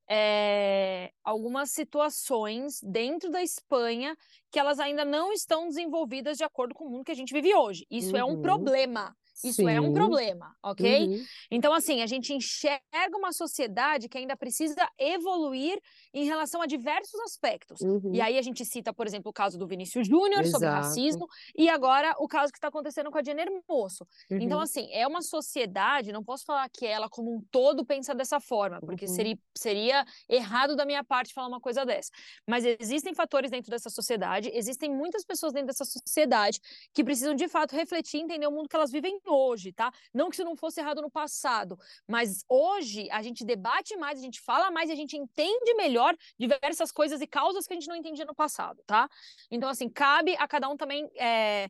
é, 0.10 1.12
algumas 1.24 1.72
situações 1.72 2.80
dentro 2.82 3.30
da 3.32 3.42
Espanha 3.42 4.16
que 4.52 4.60
elas 4.60 4.80
ainda 4.80 5.06
não 5.06 5.32
estão 5.32 5.68
desenvolvidas 5.68 6.38
de 6.38 6.44
acordo 6.44 6.74
com 6.75 6.86
o 6.86 6.90
mundo 6.90 7.06
que 7.06 7.12
a 7.12 7.16
gente 7.16 7.34
vive 7.34 7.54
hoje. 7.56 7.86
Isso 7.90 8.12
uhum. 8.12 8.18
é 8.18 8.24
um 8.24 8.36
uhum. 8.36 8.42
problema. 8.42 9.16
Isso 9.44 9.62
Sim. 9.62 9.70
é 9.70 9.82
um 9.82 9.94
problema, 9.94 10.56
ok? 10.62 11.08
Uhum. 11.08 11.25
Então, 11.52 11.74
assim, 11.74 12.02
a 12.02 12.08
gente 12.08 12.34
enxerga 12.34 13.18
uma 13.18 13.32
sociedade 13.32 14.08
que 14.08 14.18
ainda 14.18 14.36
precisa 14.38 14.88
evoluir 14.98 15.80
em 16.13 16.25
relação 16.25 16.62
a 16.62 16.66
diversos 16.66 17.19
aspectos. 17.22 17.82
Uhum. 17.82 18.12
E 18.13 18.22
aí 18.22 18.38
a 18.38 18.41
gente 18.41 18.63
cita, 18.65 18.93
por 18.93 19.08
exemplo, 19.08 19.30
o 19.30 19.34
caso 19.34 19.58
do 19.58 19.67
Vinícius 19.67 20.08
Júnior 20.08 20.46
sobre 20.46 20.67
racismo, 20.67 21.28
e 21.58 21.69
agora 21.69 22.15
o 22.19 22.28
caso 22.28 22.52
que 22.52 22.58
está 22.58 22.67
acontecendo 22.67 23.10
com 23.10 23.17
a 23.17 23.24
Jenner 23.24 23.50
Moço. 23.67 24.06
Então, 24.26 24.38
uhum. 24.38 24.54
Então, 24.54 24.62
assim, 24.62 24.88
é 24.91 25.08
uma 25.08 25.24
sociedade, 25.24 26.12
não 26.12 26.24
posso 26.24 26.46
falar 26.46 26.69
que 26.69 26.86
ela, 26.86 27.10
como 27.10 27.36
um 27.36 27.41
todo, 27.50 27.84
pensa 27.84 28.13
dessa 28.13 28.39
forma, 28.39 28.80
porque 28.80 29.06
uhum. 29.06 29.15
seria, 29.15 29.38
seria 29.58 30.06
errado 30.30 30.76
da 30.76 30.86
minha 30.86 31.04
parte 31.04 31.34
falar 31.34 31.48
uma 31.48 31.60
coisa 31.60 31.84
dessa. 31.84 32.12
Mas 32.48 32.63
existem 32.63 33.15
fatores 33.15 33.50
dentro 33.50 33.72
dessa 33.72 33.89
sociedade, 33.89 34.52
existem 34.54 34.91
muitas 34.91 35.26
pessoas 35.26 35.52
dentro 35.52 35.67
dessa 35.67 35.86
sociedade 35.86 36.60
que 36.93 37.04
precisam, 37.04 37.34
de 37.34 37.48
fato, 37.48 37.76
refletir 37.76 38.19
e 38.19 38.22
entender 38.22 38.46
o 38.46 38.52
mundo 38.52 38.69
que 38.69 38.76
elas 38.76 38.91
vivem 38.91 39.19
hoje, 39.32 39.72
tá? 39.72 39.92
Não 40.14 40.30
que 40.30 40.36
isso 40.36 40.44
não 40.44 40.56
fosse 40.56 40.80
errado 40.80 41.02
no 41.02 41.10
passado, 41.10 41.78
mas 42.08 42.44
hoje 42.48 43.10
a 43.12 43.22
gente 43.22 43.46
debate 43.46 43.96
mais, 43.98 44.20
a 44.20 44.22
gente 44.22 44.42
fala 44.42 44.72
mais 44.72 44.90
e 44.90 44.94
a 44.94 44.96
gente 44.96 45.18
entende 45.18 45.74
melhor 45.76 46.16
diversas 46.38 46.92
coisas 46.92 47.22
e 47.22 47.28
causas 47.28 47.66
que 47.66 47.74
a 47.74 47.76
gente 47.76 47.88
não 47.88 47.96
entendia 47.96 48.26
no 48.26 48.36
passado, 48.36 48.82
tá? 48.86 49.10
Então, 49.50 49.70
assim, 49.70 49.90
cabe 49.90 50.36
a 50.38 50.48
cada 50.48 50.70
um 50.70 50.78
também. 50.78 51.10
É, 51.18 51.70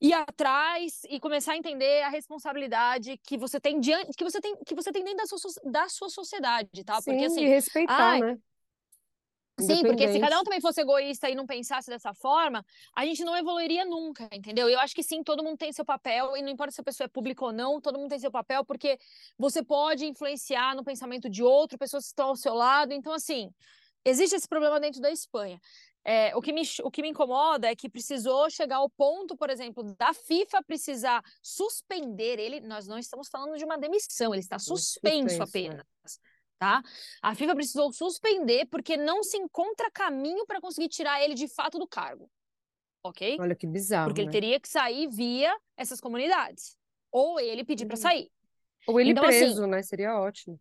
ir 0.00 0.12
atrás 0.12 1.02
e 1.08 1.18
começar 1.18 1.52
a 1.52 1.56
entender 1.56 2.02
a 2.02 2.08
responsabilidade 2.08 3.18
que 3.24 3.38
você 3.38 3.58
tem 3.58 3.80
diante 3.80 4.12
que 4.16 4.24
você 4.24 4.40
tem 4.40 4.54
que 4.64 4.74
você 4.74 4.92
tem 4.92 5.02
dentro 5.02 5.18
da 5.18 5.26
sua, 5.26 5.70
da 5.70 5.88
sua 5.88 6.10
sociedade, 6.10 6.84
tá? 6.84 7.00
Sim, 7.00 7.12
Porque 7.12 7.24
assim, 7.24 7.44
e 7.44 7.48
respeitar, 7.48 7.96
ai, 7.96 8.20
né? 8.20 8.38
Sim, 9.58 9.82
porque 9.82 10.12
se 10.12 10.20
cada 10.20 10.38
um 10.38 10.44
também 10.44 10.60
fosse 10.60 10.82
egoísta 10.82 11.30
e 11.30 11.34
não 11.34 11.46
pensasse 11.46 11.88
dessa 11.88 12.12
forma, 12.12 12.64
a 12.94 13.06
gente 13.06 13.24
não 13.24 13.34
evoluiria 13.34 13.84
nunca, 13.86 14.28
entendeu? 14.30 14.68
Eu 14.68 14.78
acho 14.80 14.94
que 14.94 15.02
sim, 15.02 15.22
todo 15.22 15.42
mundo 15.42 15.56
tem 15.56 15.72
seu 15.72 15.84
papel, 15.84 16.36
e 16.36 16.42
não 16.42 16.50
importa 16.50 16.72
se 16.72 16.80
a 16.80 16.84
pessoa 16.84 17.06
é 17.06 17.08
pública 17.08 17.44
ou 17.44 17.52
não, 17.52 17.80
todo 17.80 17.98
mundo 17.98 18.10
tem 18.10 18.18
seu 18.18 18.30
papel, 18.30 18.64
porque 18.64 18.98
você 19.38 19.62
pode 19.62 20.04
influenciar 20.04 20.74
no 20.74 20.84
pensamento 20.84 21.30
de 21.30 21.42
outro, 21.42 21.78
pessoas 21.78 22.04
que 22.04 22.08
estão 22.08 22.28
ao 22.28 22.36
seu 22.36 22.52
lado. 22.52 22.92
Então, 22.92 23.12
assim, 23.12 23.50
existe 24.04 24.36
esse 24.36 24.48
problema 24.48 24.78
dentro 24.78 25.00
da 25.00 25.10
Espanha. 25.10 25.58
É, 26.04 26.36
o, 26.36 26.40
que 26.40 26.52
me, 26.52 26.62
o 26.84 26.90
que 26.90 27.02
me 27.02 27.08
incomoda 27.08 27.66
é 27.66 27.74
que 27.74 27.88
precisou 27.88 28.48
chegar 28.48 28.76
ao 28.76 28.88
ponto, 28.88 29.36
por 29.36 29.50
exemplo, 29.50 29.82
da 29.98 30.12
FIFA 30.14 30.62
precisar 30.62 31.20
suspender 31.42 32.38
ele. 32.38 32.60
Nós 32.60 32.86
não 32.86 32.96
estamos 32.96 33.28
falando 33.28 33.56
de 33.56 33.64
uma 33.64 33.76
demissão, 33.76 34.32
ele 34.32 34.40
está 34.40 34.56
suspenso, 34.56 35.30
suspenso 35.30 35.42
apenas. 35.42 35.86
É 36.04 36.35
tá? 36.58 36.82
A 37.22 37.34
FIFA 37.34 37.54
precisou 37.54 37.92
suspender 37.92 38.66
porque 38.66 38.96
não 38.96 39.22
se 39.22 39.36
encontra 39.36 39.90
caminho 39.90 40.46
para 40.46 40.60
conseguir 40.60 40.88
tirar 40.88 41.22
ele 41.22 41.34
de 41.34 41.48
fato 41.48 41.78
do 41.78 41.86
cargo. 41.86 42.30
Ok? 43.02 43.36
Olha 43.38 43.54
que 43.54 43.66
bizarro. 43.66 44.08
Porque 44.08 44.22
né? 44.22 44.26
ele 44.26 44.32
teria 44.32 44.60
que 44.60 44.68
sair 44.68 45.08
via 45.08 45.56
essas 45.76 46.00
comunidades. 46.00 46.76
Ou 47.12 47.38
ele 47.38 47.64
pedir 47.64 47.84
uhum. 47.84 47.88
para 47.88 47.96
sair. 47.96 48.30
Ou 48.86 49.00
ele 49.00 49.10
então, 49.10 49.24
assim 49.24 49.38
preso, 49.38 49.62
assim, 49.62 49.70
né? 49.70 49.82
Seria 49.82 50.18
ótimo. 50.18 50.58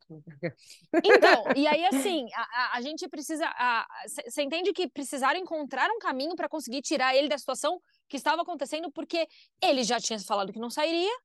Então, 1.03 1.43
e 1.55 1.67
aí, 1.67 1.85
assim, 1.85 2.25
a, 2.33 2.41
a, 2.41 2.77
a 2.77 2.81
gente 2.81 3.07
precisa. 3.07 3.45
Você 4.27 4.41
entende 4.41 4.73
que 4.73 4.89
precisaram 4.89 5.39
encontrar 5.39 5.89
um 5.91 5.99
caminho 5.99 6.35
para 6.35 6.49
conseguir 6.49 6.81
tirar 6.81 7.15
ele 7.15 7.27
da 7.27 7.37
situação 7.37 7.79
que 8.09 8.17
estava 8.17 8.41
acontecendo, 8.41 8.91
porque 8.91 9.27
ele 9.61 9.83
já 9.83 9.99
tinha 9.99 10.17
falado 10.19 10.51
que 10.51 10.59
não 10.59 10.71
sairia, 10.71 11.15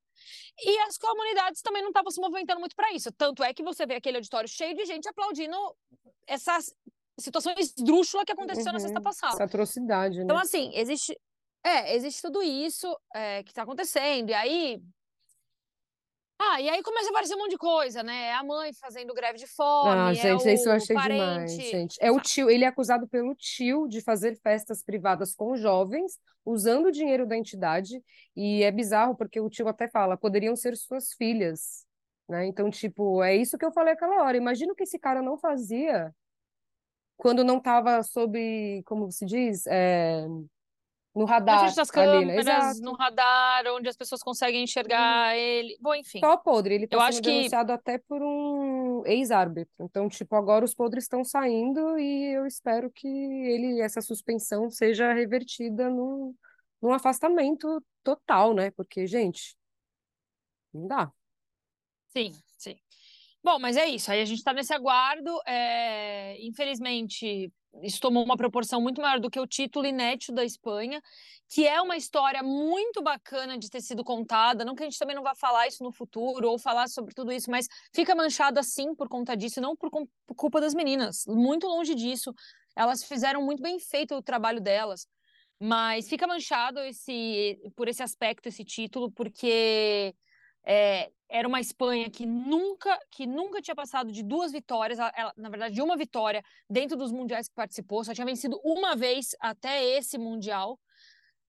e 0.62 0.78
as 0.80 0.96
comunidades 0.98 1.62
também 1.62 1.82
não 1.82 1.90
estavam 1.90 2.10
se 2.10 2.20
movimentando 2.20 2.60
muito 2.60 2.76
para 2.76 2.92
isso. 2.92 3.10
Tanto 3.12 3.42
é 3.42 3.52
que 3.52 3.62
você 3.62 3.86
vê 3.86 3.94
aquele 3.94 4.16
auditório 4.16 4.48
cheio 4.48 4.74
de 4.74 4.84
gente 4.84 5.08
aplaudindo 5.08 5.56
essas 6.26 6.74
situações 7.18 7.58
esdrúxula 7.58 8.24
que 8.24 8.32
aconteceu 8.32 8.66
uhum, 8.66 8.72
na 8.72 8.80
sexta 8.80 9.00
passada. 9.00 9.34
Essa 9.34 9.44
atrocidade, 9.44 10.18
né? 10.18 10.24
Então, 10.24 10.38
assim, 10.38 10.70
existe. 10.74 11.18
É, 11.62 11.94
existe 11.94 12.22
tudo 12.22 12.42
isso 12.42 12.86
é, 13.14 13.42
que 13.42 13.50
está 13.50 13.62
acontecendo. 13.62 14.30
E 14.30 14.34
aí, 14.34 14.82
ah, 16.42 16.58
e 16.58 16.70
aí 16.70 16.82
começa 16.82 17.08
a 17.08 17.10
aparecer 17.10 17.34
um 17.34 17.38
monte 17.38 17.50
de 17.50 17.58
coisa, 17.58 18.02
né? 18.02 18.28
É 18.28 18.34
a 18.34 18.42
mãe 18.42 18.72
fazendo 18.72 19.12
greve 19.12 19.38
de 19.38 19.46
fome. 19.46 19.90
Ah, 19.90 20.14
gente, 20.14 20.48
é 20.48 20.54
isso 20.54 20.70
eu 20.70 20.72
achei 20.72 20.96
parente... 20.96 21.20
demais, 21.20 21.52
gente. 21.52 21.98
É 22.00 22.10
o 22.10 22.18
tio, 22.18 22.48
ele 22.48 22.64
é 22.64 22.66
acusado 22.66 23.06
pelo 23.06 23.34
tio 23.34 23.86
de 23.86 24.00
fazer 24.00 24.40
festas 24.40 24.82
privadas 24.82 25.34
com 25.34 25.54
jovens, 25.54 26.18
usando 26.42 26.86
o 26.86 26.90
dinheiro 26.90 27.26
da 27.26 27.36
entidade. 27.36 28.02
E 28.34 28.62
é 28.62 28.70
bizarro, 28.70 29.14
porque 29.14 29.38
o 29.38 29.50
tio 29.50 29.68
até 29.68 29.86
fala, 29.86 30.16
poderiam 30.16 30.56
ser 30.56 30.74
suas 30.78 31.12
filhas. 31.12 31.84
Né? 32.26 32.46
Então, 32.46 32.70
tipo, 32.70 33.22
é 33.22 33.36
isso 33.36 33.58
que 33.58 33.64
eu 33.66 33.72
falei 33.72 33.92
aquela 33.92 34.22
hora. 34.24 34.36
Imagina 34.36 34.72
o 34.72 34.74
que 34.76 34.84
esse 34.84 34.98
cara 34.98 35.20
não 35.20 35.36
fazia 35.36 36.10
quando 37.18 37.44
não 37.44 37.58
estava 37.58 38.02
sob, 38.02 38.82
como 38.86 39.12
se 39.12 39.26
diz, 39.26 39.66
é, 39.66 40.26
no 41.14 41.24
radar. 41.24 41.66
Na 41.66 41.72
das 41.72 41.90
câmeras, 41.90 42.46
ali, 42.46 42.78
né? 42.78 42.80
no 42.82 42.92
radar, 42.94 43.64
onde 43.68 43.88
as 43.88 43.96
pessoas 43.96 44.22
conseguem 44.22 44.64
enxergar 44.64 45.34
hum. 45.34 45.38
ele. 45.38 45.76
Bom, 45.80 45.94
enfim. 45.94 46.20
Só 46.20 46.36
podre, 46.36 46.74
ele 46.74 46.84
está 46.84 46.98
sendo 46.98 47.08
acho 47.08 47.20
denunciado 47.22 47.66
que... 47.68 47.72
até 47.72 47.98
por 47.98 48.22
um 48.22 49.02
ex-árbitro. 49.06 49.74
Então, 49.80 50.08
tipo, 50.08 50.34
agora 50.36 50.64
os 50.64 50.74
podres 50.74 51.04
estão 51.04 51.24
saindo 51.24 51.98
e 51.98 52.34
eu 52.34 52.46
espero 52.46 52.90
que 52.90 53.08
ele, 53.08 53.80
essa 53.80 54.00
suspensão 54.00 54.70
seja 54.70 55.12
revertida 55.12 55.88
num, 55.90 56.34
num 56.80 56.92
afastamento 56.92 57.82
total, 58.02 58.54
né? 58.54 58.70
Porque, 58.70 59.06
gente, 59.06 59.56
não 60.72 60.86
dá. 60.86 61.10
Sim, 62.08 62.32
sim. 62.56 62.76
Bom, 63.42 63.58
mas 63.58 63.76
é 63.76 63.86
isso. 63.86 64.10
Aí 64.10 64.20
a 64.20 64.24
gente 64.24 64.38
está 64.38 64.52
nesse 64.52 64.72
aguardo. 64.72 65.40
É... 65.46 66.36
Infelizmente, 66.44 67.52
isso 67.82 68.00
tomou 68.00 68.24
uma 68.24 68.36
proporção 68.36 68.80
muito 68.80 69.00
maior 69.00 69.20
do 69.20 69.30
que 69.30 69.38
o 69.38 69.46
título 69.46 69.86
inédito 69.86 70.32
da 70.32 70.44
Espanha, 70.44 71.02
que 71.48 71.66
é 71.66 71.80
uma 71.80 71.96
história 71.96 72.42
muito 72.42 73.02
bacana 73.02 73.56
de 73.58 73.70
ter 73.70 73.80
sido 73.80 74.04
contada. 74.04 74.64
Não 74.64 74.74
que 74.74 74.82
a 74.82 74.86
gente 74.86 74.98
também 74.98 75.16
não 75.16 75.22
vá 75.22 75.34
falar 75.34 75.66
isso 75.66 75.82
no 75.82 75.92
futuro 75.92 76.50
ou 76.50 76.58
falar 76.58 76.88
sobre 76.88 77.14
tudo 77.14 77.32
isso, 77.32 77.50
mas 77.50 77.68
fica 77.94 78.14
manchada 78.14 78.62
sim 78.62 78.94
por 78.94 79.08
conta 79.08 79.36
disso, 79.36 79.60
não 79.60 79.76
por, 79.76 79.90
por 79.90 80.34
culpa 80.34 80.60
das 80.60 80.74
meninas. 80.74 81.24
Muito 81.26 81.66
longe 81.66 81.94
disso. 81.94 82.34
Elas 82.76 83.04
fizeram 83.04 83.42
muito 83.42 83.62
bem 83.62 83.78
feito 83.78 84.14
o 84.14 84.22
trabalho 84.22 84.60
delas. 84.60 85.06
Mas 85.58 86.08
fica 86.08 86.26
manchado 86.26 86.80
esse 86.80 87.58
por 87.76 87.86
esse 87.86 88.02
aspecto, 88.02 88.48
esse 88.48 88.64
título, 88.64 89.10
porque 89.12 90.14
é, 90.64 91.10
era 91.28 91.46
uma 91.46 91.60
Espanha 91.60 92.10
que 92.10 92.26
nunca, 92.26 92.98
que 93.10 93.26
nunca 93.26 93.62
tinha 93.62 93.74
passado 93.74 94.10
de 94.10 94.22
duas 94.22 94.50
vitórias, 94.50 94.98
ela, 94.98 95.32
na 95.36 95.48
verdade, 95.48 95.74
de 95.74 95.82
uma 95.82 95.96
vitória 95.96 96.42
dentro 96.68 96.96
dos 96.96 97.12
mundiais 97.12 97.48
que 97.48 97.54
participou, 97.54 98.04
só 98.04 98.12
tinha 98.12 98.26
vencido 98.26 98.60
uma 98.64 98.96
vez 98.96 99.28
até 99.40 99.84
esse 99.96 100.18
mundial. 100.18 100.78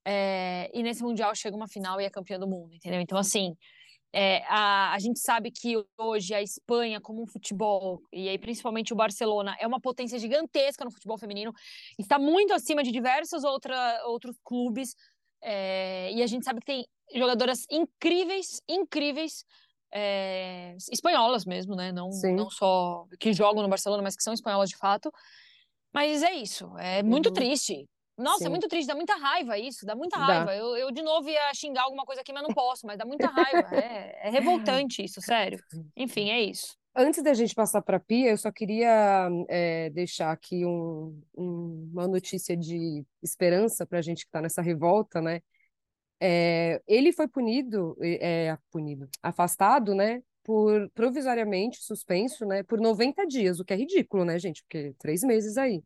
É, 0.06 0.69
e 0.74 0.82
nesse 0.82 1.04
mundial 1.04 1.36
chega 1.36 1.56
uma 1.56 1.67
final 1.67 2.02
e 2.02 2.06
é 2.06 2.10
campeã 2.10 2.39
do 2.39 2.47
mundo, 2.47 2.74
entendeu? 2.74 3.00
Então, 3.02 3.17
assim, 3.17 3.56
é, 4.13 4.43
a, 4.47 4.93
a 4.93 5.00
gente 5.00 5.19
sabe 5.19 5.52
que 5.52 5.76
hoje 5.97 6.34
a 6.34 6.41
Espanha, 6.41 7.00
como 7.00 7.24
um 7.24 7.28
futebol, 7.28 8.02
e 8.12 8.28
aí 8.28 8.38
principalmente 8.38 8.91
o 8.91 8.95
Barcelona, 8.95 9.56
é 9.60 9.65
uma 9.65 9.80
potência 9.80 10.19
gigantesca 10.19 10.84
no 10.84 10.91
futebol 10.91 11.17
feminino, 11.17 11.54
está 11.97 12.19
muito 12.19 12.54
acima 12.54 12.84
de 12.84 12.91
diversos 12.91 13.43
outra, 13.43 14.04
outros 14.06 14.36
clubes, 14.43 14.95
é, 15.41 16.12
e 16.13 16.21
a 16.21 16.28
gente 16.28 16.43
sabe 16.43 16.60
que 16.60 16.65
tem 16.65 16.86
jogadoras 17.13 17.65
incríveis, 17.69 18.62
incríveis, 18.67 19.45
é, 19.93 20.76
espanholas 20.91 21.45
mesmo, 21.45 21.76
né? 21.76 21.91
Não, 21.91 22.10
não 22.36 22.50
só 22.50 23.06
que 23.19 23.34
jogam 23.34 23.63
no 23.63 23.69
Barcelona, 23.69 24.04
mas 24.04 24.15
que 24.15 24.24
são 24.24 24.34
espanholas 24.34 24.69
de 24.69 24.78
fato. 24.78 25.12
Mas 25.93 26.24
é 26.24 26.34
isso, 26.34 26.71
é 26.78 27.04
muito 27.04 27.28
uhum. 27.28 27.34
triste. 27.34 27.88
Nossa, 28.17 28.38
é 28.38 28.39
Sim. 28.39 28.45
é 28.45 28.50
muito 28.50 28.67
triste, 28.67 28.88
dá 28.88 28.95
muita 28.95 29.15
raiva 29.15 29.58
isso, 29.58 29.86
dá 29.86 29.95
muita 29.95 30.17
raiva. 30.17 30.56
Eu, 30.56 30.76
eu, 30.78 30.91
de 30.91 31.02
novo, 31.02 31.28
ia 31.30 31.54
xingar 31.54 31.84
alguma 31.84 32.06
coisa 32.06 32.21
aqui, 32.21 32.32
mas 32.32 32.43
não 32.43 32.54
posso, 32.54 32.86
mas 32.86 32.97
dá 32.97 33.06
muita 33.06 33.28
raiva. 33.28 33.67
É, 33.76 34.28
é 34.28 34.30
revoltante 34.30 35.04
isso, 35.04 35.21
sério. 35.21 35.60
Enfim, 35.95 36.30
é 36.30 36.41
isso. 36.41 36.78
Antes 36.95 37.24
da 37.24 37.34
gente 37.34 37.56
passar 37.56 37.82
para 37.82 37.97
a 37.97 38.00
Pia, 38.00 38.32
eu 38.32 38.38
só 38.38 38.52
queria 38.52 39.30
é, 39.47 39.89
deixar 39.91 40.32
aqui 40.32 40.65
um, 40.65 41.19
um, 41.38 41.89
uma 41.93 42.08
notícia 42.08 42.56
de 42.56 43.06
esperança 43.24 43.86
para 43.86 44.00
a 44.00 44.02
gente 44.02 44.24
que 44.24 44.28
está 44.28 44.41
nessa 44.41 44.62
revolta, 44.62 45.21
né? 45.21 45.41
É, 46.24 46.80
ele 46.88 47.12
foi 47.12 47.28
punido, 47.28 47.98
é, 48.00 48.56
punido, 48.70 49.10
afastado, 49.24 49.96
né, 49.96 50.22
por 50.44 50.88
provisoriamente 50.92 51.82
suspenso, 51.82 52.46
né, 52.46 52.62
por 52.62 52.80
90 52.80 53.26
dias, 53.26 53.60
o 53.60 53.66
que 53.66 53.74
é 53.74 53.76
ridículo, 53.76 54.24
né, 54.24 54.38
gente, 54.38 54.62
porque 54.64 54.94
três 55.00 55.24
meses 55.24 55.58
aí. 55.58 55.84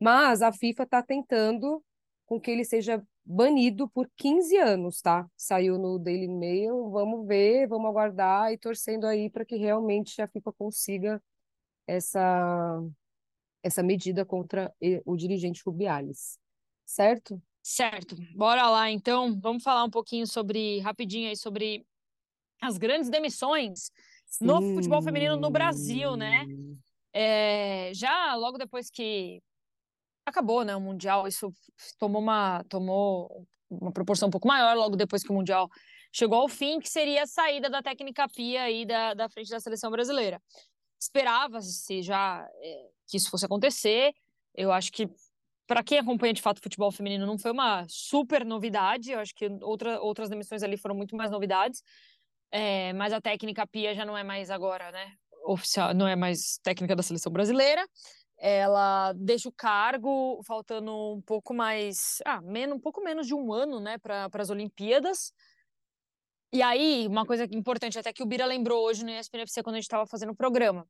Mas 0.00 0.42
a 0.42 0.52
FIFA 0.52 0.82
está 0.82 1.02
tentando 1.02 1.82
com 2.26 2.40
que 2.40 2.50
ele 2.50 2.64
seja 2.64 3.00
banido 3.24 3.88
por 3.88 4.10
15 4.16 4.56
anos, 4.56 5.00
tá? 5.00 5.28
Saiu 5.36 5.78
no 5.78 5.98
Daily 5.98 6.28
Mail, 6.28 6.90
vamos 6.90 7.26
ver, 7.26 7.68
vamos 7.68 7.88
aguardar 7.88 8.52
e 8.52 8.58
torcendo 8.58 9.06
aí 9.06 9.30
para 9.30 9.44
que 9.44 9.56
realmente 9.56 10.20
a 10.20 10.28
FIFA 10.28 10.52
consiga 10.52 11.22
essa 11.86 12.82
essa 13.62 13.82
medida 13.82 14.24
contra 14.24 14.72
o 15.04 15.16
dirigente 15.16 15.62
Rubiales, 15.66 16.38
certo? 16.84 17.42
Certo, 17.68 18.14
bora 18.32 18.70
lá 18.70 18.88
então. 18.92 19.36
Vamos 19.40 19.64
falar 19.64 19.82
um 19.82 19.90
pouquinho 19.90 20.24
sobre, 20.24 20.78
rapidinho 20.78 21.28
aí, 21.28 21.36
sobre 21.36 21.84
as 22.62 22.78
grandes 22.78 23.10
demissões 23.10 23.90
Sim. 24.24 24.46
no 24.46 24.62
futebol 24.76 25.02
feminino 25.02 25.36
no 25.36 25.50
Brasil, 25.50 26.14
né? 26.16 26.46
É, 27.12 27.90
já 27.92 28.36
logo 28.36 28.56
depois 28.56 28.88
que 28.88 29.42
acabou 30.24 30.64
né, 30.64 30.76
o 30.76 30.80
Mundial, 30.80 31.26
isso 31.26 31.52
tomou 31.98 32.22
uma, 32.22 32.62
tomou 32.68 33.44
uma 33.68 33.90
proporção 33.90 34.28
um 34.28 34.30
pouco 34.30 34.46
maior 34.46 34.76
logo 34.76 34.94
depois 34.94 35.24
que 35.24 35.32
o 35.32 35.34
Mundial 35.34 35.68
chegou 36.12 36.38
ao 36.38 36.48
fim, 36.48 36.78
que 36.78 36.88
seria 36.88 37.24
a 37.24 37.26
saída 37.26 37.68
da 37.68 37.82
técnica 37.82 38.28
Pia 38.28 38.62
aí 38.62 38.86
da, 38.86 39.12
da 39.12 39.28
frente 39.28 39.50
da 39.50 39.58
seleção 39.58 39.90
brasileira. 39.90 40.40
Esperava-se 41.00 42.00
já 42.00 42.48
é, 42.62 42.90
que 43.08 43.16
isso 43.16 43.28
fosse 43.28 43.44
acontecer. 43.44 44.14
Eu 44.54 44.70
acho 44.70 44.92
que 44.92 45.10
para 45.66 45.82
quem 45.82 45.98
acompanha 45.98 46.32
de 46.32 46.42
fato 46.42 46.62
futebol 46.62 46.92
feminino, 46.92 47.26
não 47.26 47.38
foi 47.38 47.50
uma 47.50 47.84
super 47.88 48.44
novidade. 48.44 49.10
Eu 49.10 49.18
acho 49.18 49.34
que 49.34 49.48
outra, 49.62 50.00
outras 50.00 50.28
demissões 50.28 50.62
ali 50.62 50.76
foram 50.76 50.94
muito 50.94 51.16
mais 51.16 51.30
novidades. 51.30 51.82
É, 52.50 52.92
mas 52.92 53.12
a 53.12 53.20
técnica 53.20 53.66
Pia 53.66 53.94
já 53.94 54.04
não 54.04 54.16
é 54.16 54.22
mais 54.22 54.50
agora, 54.50 54.90
né? 54.92 55.12
Oficial, 55.44 55.92
não 55.92 56.06
é 56.06 56.16
mais 56.16 56.58
técnica 56.62 56.94
da 56.94 57.02
seleção 57.02 57.32
brasileira. 57.32 57.86
Ela 58.38 59.12
deixa 59.14 59.48
o 59.48 59.52
cargo 59.52 60.40
faltando 60.46 60.92
um 61.14 61.22
pouco 61.22 61.54
mais, 61.54 62.18
ah, 62.24 62.40
menos, 62.42 62.76
um 62.76 62.80
pouco 62.80 63.02
menos 63.02 63.26
de 63.26 63.34
um 63.34 63.52
ano, 63.52 63.80
né, 63.80 63.96
para 63.98 64.28
as 64.34 64.50
Olimpíadas. 64.50 65.32
E 66.52 66.62
aí, 66.62 67.06
uma 67.08 67.26
coisa 67.26 67.44
importante, 67.52 67.98
até 67.98 68.12
que 68.12 68.22
o 68.22 68.26
Bira 68.26 68.46
lembrou 68.46 68.84
hoje 68.84 69.04
no 69.04 69.10
ESPN 69.10 69.44
quando 69.62 69.76
a 69.76 69.78
gente 69.78 69.84
estava 69.84 70.06
fazendo 70.06 70.32
o 70.32 70.36
programa. 70.36 70.86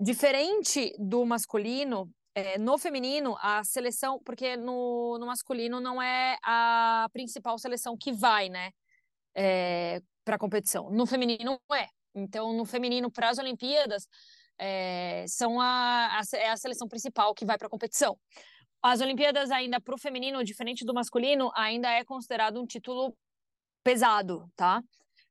Diferente 0.00 0.92
do 0.98 1.24
masculino, 1.24 2.10
é, 2.38 2.56
no 2.56 2.78
feminino, 2.78 3.36
a 3.40 3.64
seleção, 3.64 4.20
porque 4.24 4.56
no, 4.56 5.18
no 5.18 5.26
masculino 5.26 5.80
não 5.80 6.00
é 6.00 6.38
a 6.44 7.08
principal 7.12 7.58
seleção 7.58 7.96
que 7.96 8.12
vai, 8.12 8.48
né, 8.48 8.70
é, 9.34 10.00
para 10.24 10.36
a 10.36 10.38
competição. 10.38 10.88
No 10.90 11.04
feminino 11.04 11.60
é. 11.72 11.88
Então, 12.14 12.52
no 12.52 12.64
feminino, 12.64 13.10
para 13.10 13.30
as 13.30 13.38
Olimpíadas, 13.38 14.06
é, 14.56 15.24
são 15.26 15.60
a, 15.60 16.20
a, 16.20 16.36
é 16.36 16.50
a 16.50 16.56
seleção 16.56 16.86
principal 16.88 17.34
que 17.34 17.44
vai 17.44 17.58
para 17.58 17.66
a 17.66 17.70
competição. 17.70 18.16
As 18.80 19.00
Olimpíadas, 19.00 19.50
ainda 19.50 19.80
para 19.80 19.94
o 19.94 19.98
feminino, 19.98 20.44
diferente 20.44 20.84
do 20.84 20.94
masculino, 20.94 21.50
ainda 21.56 21.90
é 21.90 22.04
considerado 22.04 22.60
um 22.60 22.66
título 22.66 23.16
pesado, 23.82 24.48
tá? 24.54 24.80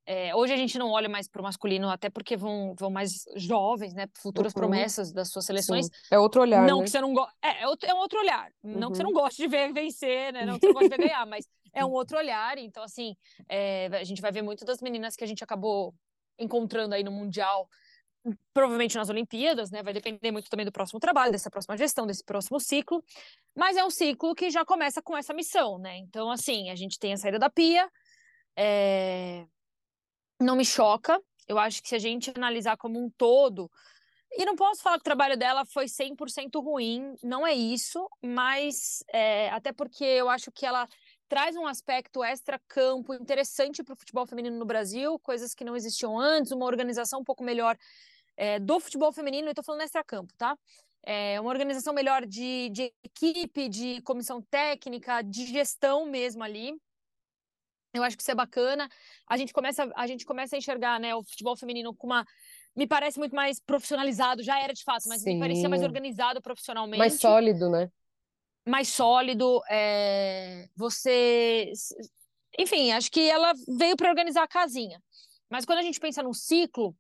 É, 0.09 0.33
hoje 0.33 0.53
a 0.53 0.55
gente 0.55 0.79
não 0.79 0.89
olha 0.89 1.09
mais 1.09 1.27
para 1.27 1.41
o 1.41 1.43
masculino, 1.43 1.89
até 1.89 2.09
porque 2.09 2.37
vão, 2.37 2.73
vão 2.79 2.89
mais 2.89 3.25
jovens, 3.35 3.93
né? 3.93 4.07
Futuras 4.13 4.53
uhum. 4.53 4.61
promessas 4.61 5.11
das 5.11 5.29
suas 5.29 5.43
seleções. 5.43 5.87
Sim. 5.87 5.91
É 6.09 6.17
outro 6.17 6.39
olhar. 6.39 6.65
Não 6.65 6.77
né? 6.77 6.85
que 6.85 6.89
você 6.89 7.01
não 7.01 7.13
goste. 7.13 7.35
É, 7.41 7.49
é, 7.49 7.89
é 7.89 7.93
um 7.93 7.97
outro 7.97 8.17
olhar. 8.17 8.49
Uhum. 8.63 8.79
Não 8.79 8.89
que 8.89 8.95
você 8.95 9.03
não 9.03 9.09
uhum. 9.09 9.17
goste 9.17 9.41
de 9.41 9.49
ver 9.49 9.73
vencer, 9.73 10.31
né? 10.31 10.45
Não 10.45 10.53
que 10.53 10.61
você 10.61 10.67
não 10.67 10.73
goste 10.75 10.89
de 10.89 10.95
ver 10.95 11.09
ganhar, 11.09 11.25
mas 11.25 11.45
é 11.73 11.83
um 11.83 11.91
outro 11.91 12.17
olhar. 12.17 12.57
Então, 12.57 12.83
assim, 12.83 13.17
é, 13.49 13.87
a 13.87 14.03
gente 14.05 14.21
vai 14.21 14.31
ver 14.31 14.41
muito 14.41 14.63
das 14.63 14.79
meninas 14.81 15.13
que 15.17 15.25
a 15.25 15.27
gente 15.27 15.43
acabou 15.43 15.93
encontrando 16.39 16.95
aí 16.95 17.03
no 17.03 17.11
Mundial, 17.11 17.67
provavelmente 18.53 18.95
nas 18.95 19.09
Olimpíadas, 19.09 19.71
né? 19.71 19.83
Vai 19.83 19.91
depender 19.91 20.31
muito 20.31 20.49
também 20.49 20.65
do 20.65 20.71
próximo 20.71 21.01
trabalho, 21.01 21.33
dessa 21.33 21.51
próxima 21.51 21.75
gestão, 21.75 22.07
desse 22.07 22.23
próximo 22.23 22.61
ciclo. 22.61 23.03
Mas 23.53 23.75
é 23.75 23.83
um 23.83 23.89
ciclo 23.89 24.33
que 24.33 24.49
já 24.49 24.63
começa 24.63 25.01
com 25.01 25.17
essa 25.17 25.33
missão, 25.33 25.77
né? 25.77 25.97
Então, 25.97 26.31
assim, 26.31 26.69
a 26.69 26.75
gente 26.75 26.97
tem 26.97 27.11
a 27.11 27.17
saída 27.17 27.37
da 27.37 27.49
Pia. 27.49 27.89
É 28.55 29.45
não 30.39 30.56
me 30.56 30.65
choca. 30.65 31.21
Eu 31.47 31.58
acho 31.58 31.82
que 31.82 31.89
se 31.89 31.95
a 31.95 32.00
gente 32.00 32.32
analisar 32.36 32.78
como 32.78 33.04
um 33.04 33.10
todo, 33.10 33.71
e 34.32 34.45
não 34.45 34.56
posso 34.56 34.82
falar 34.82 34.97
que 34.97 35.02
o 35.02 35.04
trabalho 35.04 35.38
dela 35.38 35.65
foi 35.65 35.86
100% 35.88 36.62
ruim, 36.62 37.15
não 37.23 37.47
é 37.47 37.54
isso, 37.54 38.08
mas 38.21 39.04
é, 39.12 39.50
até 39.50 39.71
porque 39.71 40.04
eu 40.04 40.30
acho 40.30 40.52
que 40.52 40.65
ela 40.65 40.88
traz 41.28 41.56
um 41.56 41.65
aspecto 41.65 42.23
extra-campo 42.23 43.13
interessante 43.13 43.84
para 43.84 43.93
o 43.93 43.97
futebol 43.97 44.26
feminino 44.26 44.58
no 44.58 44.65
Brasil, 44.65 45.17
coisas 45.19 45.54
que 45.54 45.63
não 45.63 45.76
existiam 45.76 46.19
antes, 46.19 46.52
uma 46.52 46.65
organização 46.65 47.21
um 47.21 47.23
pouco 47.23 47.43
melhor 47.43 47.78
é, 48.36 48.60
do 48.60 48.80
futebol 48.80 49.12
feminino, 49.12 49.47
e 49.47 49.52
estou 49.52 49.63
falando 49.63 49.82
extra-campo, 49.82 50.34
tá? 50.38 50.58
É, 51.04 51.39
uma 51.39 51.50
organização 51.50 51.93
melhor 51.93 52.26
de, 52.26 52.69
de 52.69 52.93
equipe, 53.04 53.69
de 53.69 54.02
comissão 54.02 54.41
técnica, 54.41 55.21
de 55.21 55.45
gestão 55.45 56.06
mesmo 56.06 56.43
ali. 56.43 56.76
Eu 57.97 58.03
acho 58.03 58.15
que 58.15 58.21
isso 58.21 58.31
é 58.31 58.36
bacana. 58.36 58.89
A 59.27 59.38
gente 59.38 59.53
começa, 59.53 59.91
a 59.95 60.07
gente 60.07 60.25
começa 60.25 60.55
a 60.55 60.60
enxergar, 60.60 60.99
né, 60.99 61.15
o 61.15 61.23
futebol 61.23 61.55
feminino 61.55 61.93
com 61.93 62.07
uma 62.07 62.25
me 62.77 62.86
parece 62.86 63.17
muito 63.17 63.36
mais 63.36 63.60
profissionalizado, 63.60 64.43
já 64.43 64.62
era 64.62 64.71
de 64.71 64.83
fato, 64.83 65.10
mas 65.10 65.23
Sim. 65.23 65.33
me 65.33 65.39
parecia 65.39 65.67
mais 65.67 65.81
organizado 65.81 66.39
profissionalmente. 66.39 66.99
Mais 66.99 67.19
sólido, 67.19 67.71
né? 67.71 67.89
Mais 68.67 68.88
sólido. 68.88 69.63
É... 69.67 70.69
Você. 70.75 71.71
Enfim, 72.60 72.91
acho 72.91 73.12
que 73.12 73.27
ela 73.27 73.51
veio 73.67 73.97
para 73.97 74.10
organizar 74.10 74.43
a 74.43 74.47
casinha. 74.47 75.01
Mas 75.49 75.65
quando 75.65 75.79
a 75.79 75.81
gente 75.81 75.99
pensa 75.99 76.21
no 76.21 76.36
ciclo, 76.36 76.95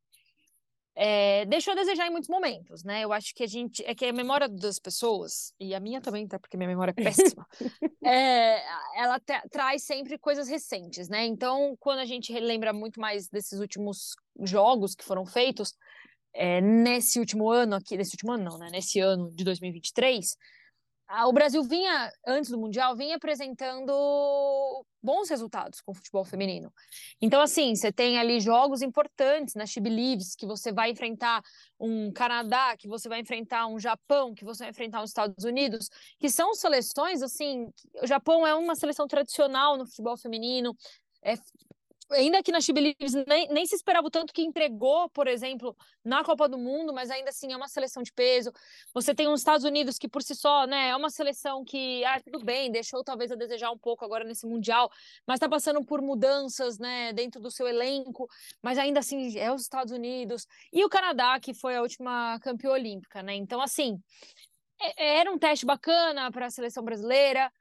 é, 0.99 1.45
deixou 1.45 1.73
a 1.73 1.75
desejar 1.75 2.07
em 2.07 2.09
muitos 2.09 2.27
momentos, 2.27 2.83
né? 2.83 3.03
Eu 3.03 3.13
acho 3.13 3.35
que 3.35 3.43
a 3.43 3.47
gente 3.47 3.85
é 3.85 3.93
que 3.93 4.03
a 4.03 4.11
memória 4.11 4.49
das 4.49 4.79
pessoas 4.79 5.53
e 5.59 5.75
a 5.75 5.79
minha 5.79 6.01
também, 6.01 6.27
tá? 6.27 6.39
Porque 6.39 6.57
minha 6.57 6.67
memória 6.67 6.89
é 6.89 7.03
péssima. 7.03 7.45
é, 8.03 8.63
ela 8.97 9.21
traz 9.51 9.83
sempre 9.83 10.17
coisas 10.17 10.47
recentes, 10.49 11.07
né? 11.07 11.23
Então, 11.23 11.77
quando 11.79 11.99
a 11.99 12.05
gente 12.05 12.33
lembra 12.39 12.73
muito 12.73 12.99
mais 12.99 13.29
desses 13.29 13.59
últimos 13.59 14.15
jogos 14.41 14.95
que 14.95 15.05
foram 15.05 15.23
feitos 15.23 15.75
é, 16.33 16.61
nesse 16.61 17.19
último 17.19 17.51
ano 17.51 17.75
aqui, 17.75 17.95
nesse 17.95 18.15
último 18.15 18.31
ano 18.31 18.43
não, 18.43 18.57
né? 18.57 18.69
Nesse 18.71 18.99
ano 18.99 19.31
de 19.31 19.43
2023, 19.43 20.35
o 21.25 21.31
Brasil 21.31 21.63
vinha, 21.63 22.11
antes 22.25 22.51
do 22.51 22.57
Mundial, 22.57 22.95
vinha 22.95 23.15
apresentando 23.15 23.93
bons 25.01 25.29
resultados 25.29 25.79
com 25.79 25.91
o 25.91 25.95
futebol 25.95 26.25
feminino. 26.25 26.71
Então, 27.21 27.39
assim, 27.39 27.73
você 27.75 27.91
tem 27.91 28.19
ali 28.19 28.41
jogos 28.41 28.81
importantes 28.81 29.55
na 29.55 29.65
She 29.65 29.79
Believes, 29.79 30.35
que 30.35 30.45
você 30.45 30.71
vai 30.71 30.91
enfrentar 30.91 31.41
um 31.79 32.11
Canadá, 32.11 32.75
que 32.77 32.87
você 32.87 33.07
vai 33.07 33.21
enfrentar 33.21 33.67
um 33.67 33.79
Japão, 33.79 34.33
que 34.33 34.43
você 34.43 34.63
vai 34.63 34.71
enfrentar 34.71 35.01
os 35.01 35.09
Estados 35.09 35.45
Unidos, 35.45 35.89
que 36.19 36.29
são 36.29 36.53
seleções, 36.53 37.21
assim, 37.21 37.71
o 38.01 38.07
Japão 38.07 38.45
é 38.45 38.53
uma 38.53 38.75
seleção 38.75 39.07
tradicional 39.07 39.77
no 39.77 39.85
futebol 39.85 40.17
feminino, 40.17 40.75
é 41.23 41.35
ainda 42.11 42.41
que 42.41 42.51
na 42.51 42.61
She 42.61 42.71
nem, 42.73 43.47
nem 43.49 43.65
se 43.65 43.75
esperava 43.75 44.07
o 44.07 44.11
tanto 44.11 44.33
que 44.33 44.41
entregou, 44.41 45.09
por 45.09 45.27
exemplo, 45.27 45.75
na 46.03 46.23
Copa 46.23 46.47
do 46.47 46.57
Mundo, 46.57 46.93
mas 46.93 47.09
ainda 47.11 47.29
assim 47.29 47.51
é 47.51 47.57
uma 47.57 47.67
seleção 47.67 48.03
de 48.03 48.11
peso. 48.11 48.51
Você 48.93 49.13
tem 49.13 49.27
os 49.27 49.41
Estados 49.41 49.65
Unidos 49.65 49.97
que 49.97 50.07
por 50.07 50.23
si 50.23 50.35
só, 50.35 50.65
né, 50.65 50.89
é 50.89 50.95
uma 50.95 51.09
seleção 51.09 51.63
que, 51.63 52.03
ah, 52.05 52.19
tudo 52.21 52.43
bem, 52.43 52.71
deixou 52.71 53.03
talvez 53.03 53.31
a 53.31 53.35
desejar 53.35 53.71
um 53.71 53.77
pouco 53.77 54.05
agora 54.05 54.23
nesse 54.23 54.45
mundial, 54.45 54.89
mas 55.25 55.35
está 55.35 55.49
passando 55.49 55.83
por 55.85 56.01
mudanças, 56.01 56.77
né, 56.79 57.13
dentro 57.13 57.41
do 57.41 57.51
seu 57.51 57.67
elenco, 57.67 58.27
mas 58.61 58.77
ainda 58.77 58.99
assim 58.99 59.37
é 59.37 59.51
os 59.51 59.61
Estados 59.61 59.91
Unidos 59.91 60.45
e 60.71 60.83
o 60.85 60.89
Canadá 60.89 61.39
que 61.39 61.53
foi 61.53 61.75
a 61.75 61.81
última 61.81 62.39
campeã 62.39 62.71
olímpica, 62.71 63.21
né? 63.21 63.35
Então 63.35 63.61
assim, 63.61 63.99
é, 64.79 65.19
era 65.19 65.31
um 65.31 65.37
teste 65.37 65.65
bacana 65.65 66.31
para 66.31 66.47
a 66.47 66.49
seleção 66.49 66.83
brasileira. 66.83 67.51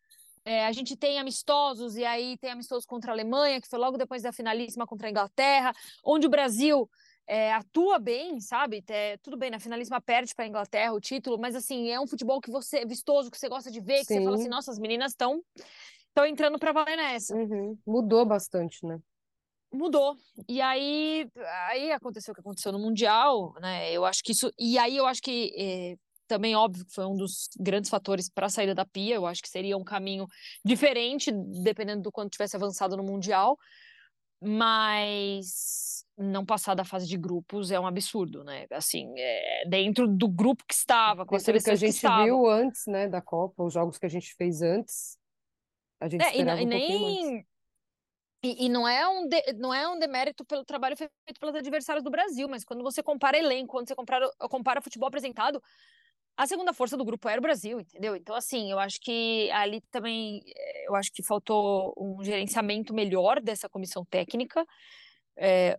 É, 0.49 0.65
a 0.65 0.71
gente 0.71 0.97
tem 0.97 1.19
amistosos, 1.19 1.97
e 1.97 2.05
aí 2.05 2.39
tem 2.39 2.53
amistosos 2.53 2.87
contra 2.87 3.11
a 3.11 3.15
Alemanha, 3.15 3.61
que 3.61 3.69
foi 3.69 3.81
logo 3.81 3.99
depois 3.99 4.23
da 4.23 4.33
finalíssima 4.33 4.87
contra 4.87 5.09
a 5.09 5.11
Inglaterra, 5.11 5.73
onde 6.05 6.29
o 6.29 6.31
Brasil 6.31 6.89
é, 7.27 7.53
atua 7.53 7.99
bem, 7.99 8.41
sabe? 8.41 8.85
É, 8.87 9.17
tudo 9.17 9.37
bem, 9.37 9.51
na 9.51 9.59
finalíssima 9.59 10.01
perde 10.01 10.33
para 10.37 10.45
a 10.45 10.49
Inglaterra 10.49 10.93
o 10.93 11.01
título, 11.01 11.37
mas 11.37 11.57
assim, 11.57 11.91
é 11.91 11.99
um 11.99 12.07
futebol 12.07 12.41
que 12.41 12.49
você 12.49 12.87
vistoso, 12.87 13.29
que 13.29 13.37
você 13.37 13.49
gosta 13.49 13.73
de 13.73 13.81
ver, 13.81 13.99
que 13.99 14.05
Sim. 14.05 14.19
você 14.19 14.25
fala 14.25 14.37
assim, 14.37 14.49
nossa, 14.49 14.71
as 14.71 14.79
meninas 14.79 15.11
estão 15.11 15.43
estão 16.17 16.25
entrando 16.25 16.61
para 16.61 16.73
valer 16.73 16.97
nessa. 16.97 17.35
Uhum. 17.35 17.77
Mudou 17.85 18.25
bastante, 18.25 18.87
né? 18.87 19.01
Mudou. 19.73 20.17
E 20.49 20.61
aí, 20.63 21.29
aí 21.69 21.91
aconteceu 21.91 22.31
o 22.31 22.35
que 22.35 22.41
aconteceu 22.41 22.71
no 22.71 22.79
Mundial, 22.79 23.53
né? 23.61 23.93
Eu 23.93 24.05
acho 24.05 24.23
que 24.23 24.33
isso. 24.33 24.51
E 24.59 24.79
aí 24.79 24.97
eu 24.97 25.07
acho 25.07 25.21
que 25.21 25.53
é, 25.59 25.97
também 26.27 26.55
óbvio 26.55 26.85
que 26.85 26.93
foi 26.93 27.07
um 27.07 27.17
dos 27.17 27.49
grandes 27.59 27.91
fatores 27.91 28.29
para 28.29 28.47
a 28.47 28.51
saída 28.51 28.75
da 28.75 28.85
Pia. 28.85 29.15
Eu 29.15 29.27
acho 29.27 29.43
que 29.43 29.49
seria 29.49 29.77
um 29.77 29.85
caminho 29.85 30.27
diferente, 30.65 31.31
dependendo 31.63 32.03
do 32.03 32.13
quanto 32.13 32.33
tivesse 32.33 32.57
avançado 32.57 32.97
no 32.97 33.03
Mundial. 33.03 33.59
Mas 34.41 36.05
não 36.17 36.45
passar 36.45 36.75
da 36.75 36.85
fase 36.85 37.07
de 37.07 37.17
grupos 37.17 37.71
é 37.71 37.79
um 37.79 37.87
absurdo, 37.87 38.43
né? 38.43 38.67
Assim, 38.71 39.13
é, 39.19 39.65
dentro 39.69 40.09
do 40.09 40.29
grupo 40.29 40.65
que 40.67 40.75
estava, 40.75 41.27
com 41.27 41.37
a 41.37 41.39
seleção 41.39 41.71
que 41.71 41.71
a 41.73 41.77
gente 41.77 42.01
que 42.01 42.25
viu 42.25 42.49
antes, 42.49 42.87
né, 42.87 43.09
da 43.09 43.21
Copa, 43.21 43.63
os 43.63 43.73
jogos 43.73 43.99
que 43.99 44.07
a 44.07 44.09
gente 44.09 44.35
fez 44.35 44.63
antes, 44.63 45.19
a 46.01 46.09
gente 46.09 46.23
é, 46.23 46.31
esperava 46.31 46.61
e, 46.61 46.65
um 46.65 46.69
nem... 46.69 47.47
E, 48.43 48.67
e, 48.67 48.69
não, 48.69 48.87
é 48.87 49.09
um 49.09 49.27
de, 49.27 49.53
não 49.55 49.75
é 49.75 49.89
um 49.89 49.99
demérito 49.99 50.45
pelo 50.45 50.65
trabalho 50.65 50.97
feito 50.97 51.41
pelos 51.41 51.55
adversários 51.55 52.05
do 52.05 52.11
Brasil, 52.11 52.49
mas 52.49 52.65
quando 52.65 52.83
você 52.83 53.03
compara 53.03 53.37
elenco, 53.37 53.73
quando 53.73 53.89
você 53.89 53.95
compara, 53.95 54.31
compara 54.51 54.83
futebol 54.83 55.09
apresentado, 55.09 55.61
a 56.37 56.47
segunda 56.47 56.73
força 56.73 56.97
do 56.97 57.05
grupo 57.05 57.29
era 57.29 57.39
o 57.39 57.43
Brasil, 57.43 57.81
entendeu? 57.81 58.15
Então, 58.15 58.35
assim, 58.35 58.71
eu 58.71 58.79
acho 58.79 59.01
que 59.01 59.51
ali 59.53 59.81
também, 59.91 60.43
eu 60.87 60.95
acho 60.95 61.11
que 61.13 61.23
faltou 61.23 61.95
um 61.97 62.23
gerenciamento 62.23 62.93
melhor 62.93 63.41
dessa 63.41 63.69
comissão 63.69 64.05
técnica, 64.05 64.67
é, 65.37 65.79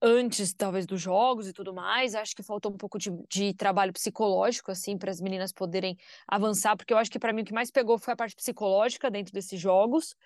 antes, 0.00 0.52
talvez, 0.52 0.86
dos 0.86 1.00
jogos 1.00 1.46
e 1.48 1.52
tudo 1.52 1.72
mais. 1.72 2.14
Acho 2.14 2.34
que 2.34 2.42
faltou 2.42 2.72
um 2.72 2.76
pouco 2.76 2.98
de, 2.98 3.10
de 3.30 3.54
trabalho 3.54 3.92
psicológico, 3.92 4.72
assim, 4.72 4.98
para 4.98 5.10
as 5.10 5.20
meninas 5.20 5.52
poderem 5.52 5.96
avançar, 6.26 6.76
porque 6.76 6.92
eu 6.92 6.98
acho 6.98 7.10
que 7.10 7.18
para 7.18 7.32
mim 7.32 7.42
o 7.42 7.44
que 7.44 7.54
mais 7.54 7.70
pegou 7.70 7.96
foi 7.98 8.12
a 8.14 8.16
parte 8.16 8.34
psicológica 8.34 9.10
dentro 9.10 9.32
desses 9.32 9.60
jogos. 9.60 10.16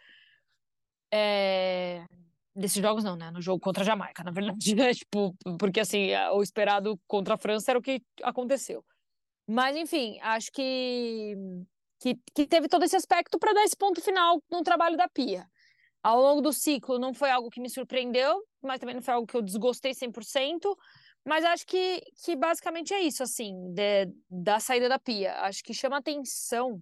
É 1.12 2.05
desses 2.57 2.83
jogos 2.83 3.05
não, 3.05 3.15
né? 3.15 3.31
No 3.31 3.43
jogo 3.43 3.61
contra 3.61 3.83
a 3.83 3.87
Jamaica, 3.87 4.25
na 4.25 4.31
verdade, 4.31 4.75
né? 4.75 4.95
Tipo, 4.95 5.37
porque 5.59 5.81
assim, 5.81 6.15
o 6.33 6.43
esperado 6.43 6.99
contra 7.07 7.35
a 7.35 7.37
França 7.37 7.71
era 7.71 7.79
o 7.79 7.83
que 7.83 8.01
aconteceu. 8.23 8.83
Mas, 9.47 9.77
enfim, 9.77 10.19
acho 10.21 10.51
que, 10.51 11.35
que, 12.01 12.19
que 12.35 12.47
teve 12.47 12.69
todo 12.69 12.85
esse 12.85 12.97
aspecto 12.97 13.39
para 13.39 13.53
dar 13.53 13.65
esse 13.65 13.77
ponto 13.77 14.01
final 14.01 14.43
no 14.51 14.63
trabalho 14.63 14.97
da 14.97 15.09
Pia. 15.09 15.49
Ao 16.03 16.21
longo 16.21 16.41
do 16.41 16.53
ciclo, 16.53 16.99
não 16.99 17.15
foi 17.15 17.31
algo 17.31 17.51
que 17.51 17.61
me 17.61 17.71
surpreendeu, 17.71 18.43
mas 18.63 18.81
também 18.81 18.95
não 18.95 19.03
foi 19.03 19.15
algo 19.15 19.27
que 19.27 19.37
eu 19.37 19.43
desgostei 19.43 19.93
100%. 19.93 20.77
Mas 21.25 21.45
acho 21.45 21.67
que, 21.67 22.01
que 22.25 22.37
basicamente 22.37 22.95
é 22.95 23.01
isso, 23.01 23.23
assim, 23.23 23.53
de, 23.73 24.07
da 24.31 24.61
saída 24.61 24.89
da 24.89 24.99
Pia. 24.99 25.35
Acho 25.41 25.63
que 25.63 25.75
chama 25.75 25.97
atenção 25.99 26.81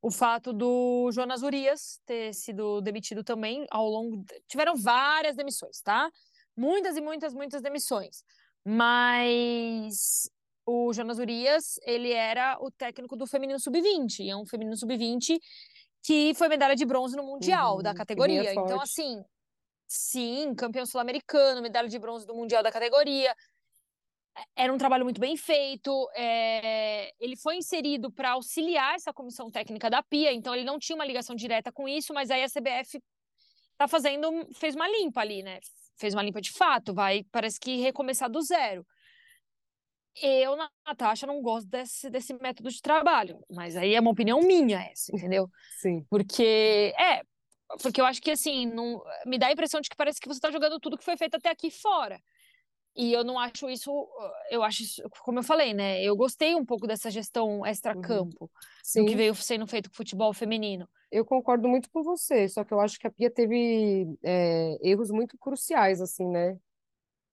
o 0.00 0.10
fato 0.10 0.52
do 0.52 1.10
Jonas 1.12 1.42
Urias 1.42 1.98
ter 2.04 2.34
sido 2.34 2.80
demitido 2.82 3.24
também 3.24 3.66
ao 3.70 3.86
longo. 3.88 4.22
Tiveram 4.48 4.76
várias 4.76 5.36
demissões, 5.36 5.80
tá? 5.80 6.10
Muitas 6.56 6.96
e 6.96 7.00
muitas, 7.00 7.34
muitas 7.34 7.62
demissões. 7.62 8.22
Mas 8.64 10.30
o 10.66 10.92
Jonas 10.92 11.18
Urias, 11.18 11.78
ele 11.82 12.12
era 12.12 12.56
o 12.60 12.70
técnico 12.70 13.16
do 13.16 13.26
feminino 13.26 13.58
sub-20, 13.58 14.28
é 14.28 14.36
um 14.36 14.46
feminino 14.46 14.76
sub-20 14.76 15.38
que 16.02 16.34
foi 16.34 16.48
medalha 16.48 16.76
de 16.76 16.84
bronze 16.84 17.16
no 17.16 17.22
mundial 17.22 17.76
uhum, 17.76 17.82
da 17.82 17.94
categoria. 17.94 18.52
Então 18.52 18.80
assim, 18.80 19.22
sim, 19.86 20.54
campeão 20.54 20.84
sul-americano, 20.84 21.62
medalha 21.62 21.88
de 21.88 21.98
bronze 21.98 22.26
do 22.26 22.34
mundial 22.34 22.62
da 22.62 22.70
categoria. 22.70 23.34
Era 24.54 24.72
um 24.72 24.76
trabalho 24.76 25.04
muito 25.04 25.20
bem 25.20 25.36
feito. 25.36 26.10
É... 26.14 27.10
Ele 27.18 27.36
foi 27.36 27.56
inserido 27.56 28.12
para 28.12 28.32
auxiliar 28.32 28.94
essa 28.94 29.12
comissão 29.12 29.50
técnica 29.50 29.88
da 29.88 30.02
PIA, 30.02 30.32
então 30.32 30.54
ele 30.54 30.64
não 30.64 30.78
tinha 30.78 30.96
uma 30.96 31.06
ligação 31.06 31.34
direta 31.34 31.72
com 31.72 31.88
isso, 31.88 32.12
mas 32.12 32.30
aí 32.30 32.42
a 32.42 32.48
CBF 32.50 33.00
tá 33.78 33.88
fazendo, 33.88 34.30
fez 34.54 34.74
uma 34.74 34.88
limpa 34.88 35.20
ali, 35.20 35.42
né? 35.42 35.58
Fez 35.96 36.12
uma 36.12 36.22
limpa 36.22 36.40
de 36.40 36.52
fato, 36.52 36.92
vai, 36.92 37.24
parece 37.30 37.58
que 37.58 37.76
recomeçar 37.76 38.28
do 38.28 38.42
zero. 38.42 38.84
Eu, 40.22 40.56
Natasha, 40.86 41.26
não 41.26 41.42
gosto 41.42 41.68
desse, 41.68 42.08
desse 42.08 42.34
método 42.34 42.70
de 42.70 42.80
trabalho, 42.80 43.44
mas 43.50 43.76
aí 43.76 43.94
é 43.94 44.00
uma 44.00 44.12
opinião 44.12 44.40
minha 44.40 44.80
essa, 44.80 45.14
entendeu? 45.14 45.48
Sim. 45.80 46.04
Porque, 46.08 46.94
é, 46.98 47.22
porque 47.82 48.00
eu 48.00 48.06
acho 48.06 48.22
que, 48.22 48.30
assim, 48.30 48.66
não, 48.66 49.02
me 49.26 49.38
dá 49.38 49.48
a 49.48 49.52
impressão 49.52 49.80
de 49.80 49.88
que 49.88 49.96
parece 49.96 50.20
que 50.20 50.28
você 50.28 50.38
está 50.38 50.50
jogando 50.52 50.78
tudo 50.78 50.96
que 50.96 51.04
foi 51.04 51.16
feito 51.16 51.36
até 51.36 51.50
aqui 51.50 51.70
fora. 51.70 52.20
E 52.96 53.12
eu 53.12 53.24
não 53.24 53.36
acho 53.40 53.68
isso, 53.68 53.90
eu 54.48 54.62
acho 54.62 54.84
isso, 54.84 55.02
como 55.24 55.40
eu 55.40 55.42
falei, 55.42 55.74
né? 55.74 56.00
Eu 56.00 56.16
gostei 56.16 56.54
um 56.54 56.64
pouco 56.64 56.86
dessa 56.86 57.10
gestão 57.10 57.66
extra-campo, 57.66 58.48
uhum. 58.96 59.02
do 59.02 59.10
que 59.10 59.16
veio 59.16 59.34
sendo 59.34 59.66
feito 59.66 59.90
com 59.90 59.94
o 59.94 59.96
futebol 59.96 60.32
feminino. 60.32 60.88
Eu 61.10 61.24
concordo 61.24 61.68
muito 61.68 61.90
com 61.90 62.04
você, 62.04 62.48
só 62.48 62.62
que 62.62 62.72
eu 62.72 62.78
acho 62.78 62.98
que 62.98 63.06
a 63.06 63.10
Pia 63.10 63.30
teve 63.30 64.06
é, 64.22 64.78
erros 64.80 65.10
muito 65.10 65.36
cruciais, 65.36 66.00
assim, 66.00 66.24
né? 66.24 66.56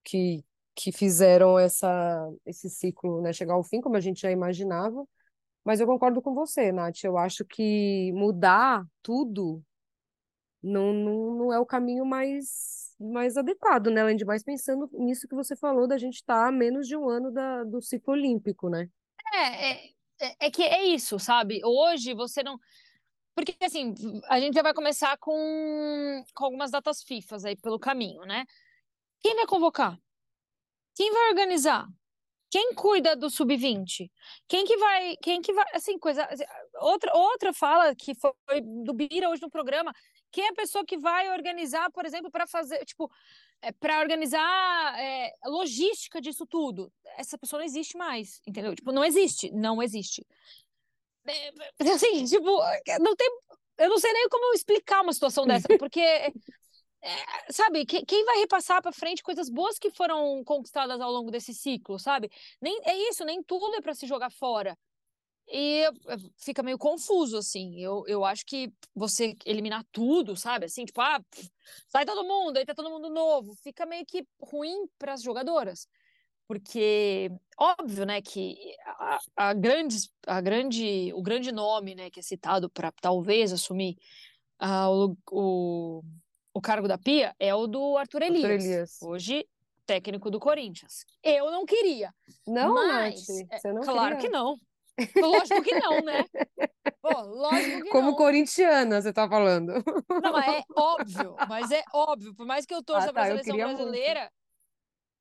Que, 0.04 0.44
que 0.84 0.92
fizeram 0.92 1.60
essa, 1.60 2.28
esse 2.46 2.70
ciclo 2.70 3.22
né, 3.22 3.32
chegar 3.32 3.54
ao 3.54 3.64
fim, 3.64 3.82
como 3.82 3.96
a 3.96 4.00
gente 4.00 4.22
já 4.22 4.32
imaginava. 4.32 5.06
Mas 5.64 5.80
eu 5.80 5.86
concordo 5.86 6.22
com 6.22 6.34
você, 6.34 6.72
Nath. 6.72 7.04
Eu 7.04 7.18
acho 7.18 7.46
que 7.46 8.12
mudar 8.14 8.84
tudo 9.04 9.64
não, 10.62 10.92
não, 10.92 11.36
não 11.36 11.54
é 11.54 11.60
o 11.60 11.66
caminho 11.66 12.06
mais, 12.06 12.96
mais 13.00 13.38
adequado, 13.38 13.88
né? 13.92 14.02
Além 14.02 14.16
de 14.16 14.26
mais 14.26 14.44
pensando 14.44 14.90
nisso 14.94 15.28
que 15.28 15.36
você 15.36 15.56
falou, 15.56 15.88
da 15.88 15.98
gente 15.98 16.16
estar 16.16 16.44
tá 16.44 16.48
a 16.48 16.52
menos 16.52 16.88
de 16.88 16.96
um 16.96 17.08
ano 17.08 17.32
da, 17.32 17.64
do 17.64 17.82
ciclo 17.82 18.14
olímpico, 18.14 18.70
né? 18.70 18.90
É, 19.34 19.72
é, 19.72 19.86
é, 20.20 20.36
é 20.48 20.52
que 20.52 20.64
é 20.64 20.84
isso, 20.84 21.20
sabe? 21.20 21.62
Hoje 21.64 22.14
você 22.16 22.42
não. 22.42 22.58
Porque, 23.36 23.56
assim, 23.64 23.94
a 24.28 24.40
gente 24.40 24.56
já 24.56 24.62
vai 24.62 24.74
começar 24.74 25.16
com, 25.18 26.24
com 26.36 26.46
algumas 26.46 26.72
datas 26.72 27.02
FIFAs 27.04 27.46
aí 27.46 27.56
pelo 27.56 27.80
caminho, 27.80 28.22
né? 28.24 28.46
Quem 29.20 29.36
vai 29.36 29.46
convocar? 29.46 29.98
Quem 30.96 31.12
vai 31.12 31.30
organizar? 31.30 31.88
Quem 32.50 32.74
cuida 32.74 33.16
do 33.16 33.30
sub-20? 33.30 34.12
Quem 34.48 34.66
que 34.66 34.76
vai, 34.76 35.16
quem 35.24 35.42
que 35.42 35.54
vai, 35.54 35.66
assim, 35.74 35.98
coisa, 35.98 36.26
assim, 36.26 36.44
outra 36.82 37.16
outra 37.16 37.54
fala 37.54 37.96
que 37.96 38.14
foi 38.14 38.34
do 38.84 38.94
Bira 38.94 39.30
hoje 39.30 39.42
no 39.42 39.50
programa, 39.50 39.94
quem 40.32 40.46
é 40.46 40.50
a 40.50 40.54
pessoa 40.54 40.86
que 40.86 40.98
vai 40.98 41.32
organizar, 41.32 41.90
por 41.92 42.06
exemplo, 42.06 42.30
para 42.30 42.46
fazer, 42.46 42.84
tipo, 42.84 43.10
é, 43.62 43.72
para 43.72 44.00
organizar 44.00 45.00
é, 45.00 45.34
logística 45.46 46.20
disso 46.20 46.46
tudo? 46.46 46.92
Essa 47.18 47.38
pessoa 47.38 47.60
não 47.60 47.66
existe 47.66 47.98
mais, 47.98 48.42
entendeu? 48.46 48.76
Tipo, 48.76 48.92
não 48.92 49.04
existe, 49.04 49.50
não 49.52 49.82
existe. 49.82 50.26
É, 51.26 51.52
assim, 51.94 52.26
tipo, 52.26 52.60
não 53.00 53.16
tem, 53.16 53.30
eu 53.78 53.90
não 53.90 53.98
sei 53.98 54.12
nem 54.12 54.28
como 54.28 54.54
explicar 54.54 55.02
uma 55.02 55.14
situação 55.14 55.46
dessa, 55.46 55.68
porque 55.80 56.34
é, 57.02 57.52
sabe, 57.52 57.86
que, 57.86 58.06
quem 58.06 58.24
vai 58.26 58.38
repassar 58.40 58.82
para 58.82 58.92
frente 58.92 59.24
coisas 59.24 59.50
boas 59.50 59.80
que 59.80 59.90
foram 59.90 60.44
conquistadas 60.44 61.02
ao 61.02 61.12
longo 61.12 61.32
desse 61.32 61.54
ciclo, 61.54 61.98
sabe? 62.00 62.30
Nem 62.62 62.80
é 62.84 62.96
isso, 63.10 63.26
nem 63.26 63.42
tudo 63.44 63.76
é 63.76 63.82
para 63.82 63.96
se 63.96 64.06
jogar 64.08 64.30
fora. 64.32 64.78
E 65.48 65.84
fica 66.38 66.64
meio 66.64 66.78
confuso, 66.78 67.38
assim. 67.38 67.78
Eu, 67.82 68.06
eu 68.08 68.24
acho 68.24 68.46
que 68.46 68.72
você 68.96 69.36
eliminar 69.46 69.84
tudo, 69.92 70.36
sabe? 70.38 70.66
Assim, 70.66 70.86
tipo, 70.86 71.02
ah, 71.02 71.22
sai 71.90 72.06
todo 72.06 72.24
mundo, 72.24 72.58
aí 72.58 72.66
tá 72.66 72.74
todo 72.74 72.90
mundo 72.90 73.10
novo. 73.10 73.54
Fica 73.56 73.86
meio 73.86 74.06
que 74.06 74.26
ruim 74.40 74.88
para 74.98 75.14
as 75.14 75.22
jogadoras. 75.22 75.88
porque 76.48 77.32
óbvio, 77.58 78.06
né, 78.06 78.22
que 78.22 78.58
a, 78.86 79.20
a, 79.38 79.54
grande, 79.54 79.98
a 80.28 80.42
grande, 80.42 81.14
o 81.14 81.22
grande 81.22 81.52
nome, 81.52 81.96
né, 81.96 82.10
que 82.10 82.20
é 82.20 82.24
citado 82.24 82.70
para 82.70 82.92
talvez 82.92 83.54
assumir 83.54 83.98
uh, 84.62 85.16
o, 85.32 86.00
o, 86.00 86.04
o 86.54 86.62
cargo 86.62 86.88
da 86.88 86.98
Pia 86.98 87.36
é 87.40 87.54
o 87.54 87.68
do 87.68 87.98
Arthur 87.98 88.24
Elias, 88.24 88.44
Arthur 88.44 88.66
Elias. 88.66 89.02
hoje 89.02 89.48
técnico 89.86 90.30
do 90.30 90.40
Corinthians. 90.40 91.06
Eu 91.24 91.52
não 91.52 91.66
queria. 91.66 92.14
Não, 92.48 92.74
mas 92.74 93.28
Nath, 93.28 93.48
é, 93.52 93.60
você 93.60 93.74
não 93.74 93.82
claro 93.82 94.16
queria. 94.16 94.30
que 94.30 94.30
não. 94.30 94.58
Lógico 95.20 95.62
que 95.64 95.76
não, 95.80 96.02
né? 96.02 96.26
Pô, 97.02 97.22
lógico 97.22 97.84
que 97.84 97.90
Como 97.90 98.12
não. 98.12 98.16
corintiana, 98.16 99.02
você 99.02 99.12
tá 99.12 99.28
falando. 99.28 99.74
Não, 100.22 100.32
mas 100.32 100.48
é 100.48 100.64
óbvio, 100.76 101.36
mas 101.48 101.72
é 101.72 101.84
óbvio. 101.94 102.36
Por 102.36 102.46
mais 102.46 102.66
que 102.66 102.74
eu 102.74 102.84
torça 102.84 103.06
ah, 103.06 103.08
tá, 103.08 103.14
para 103.14 103.24
a 103.24 103.28
seleção 103.28 103.58
brasileira, 103.58 104.20
muito. 104.20 104.32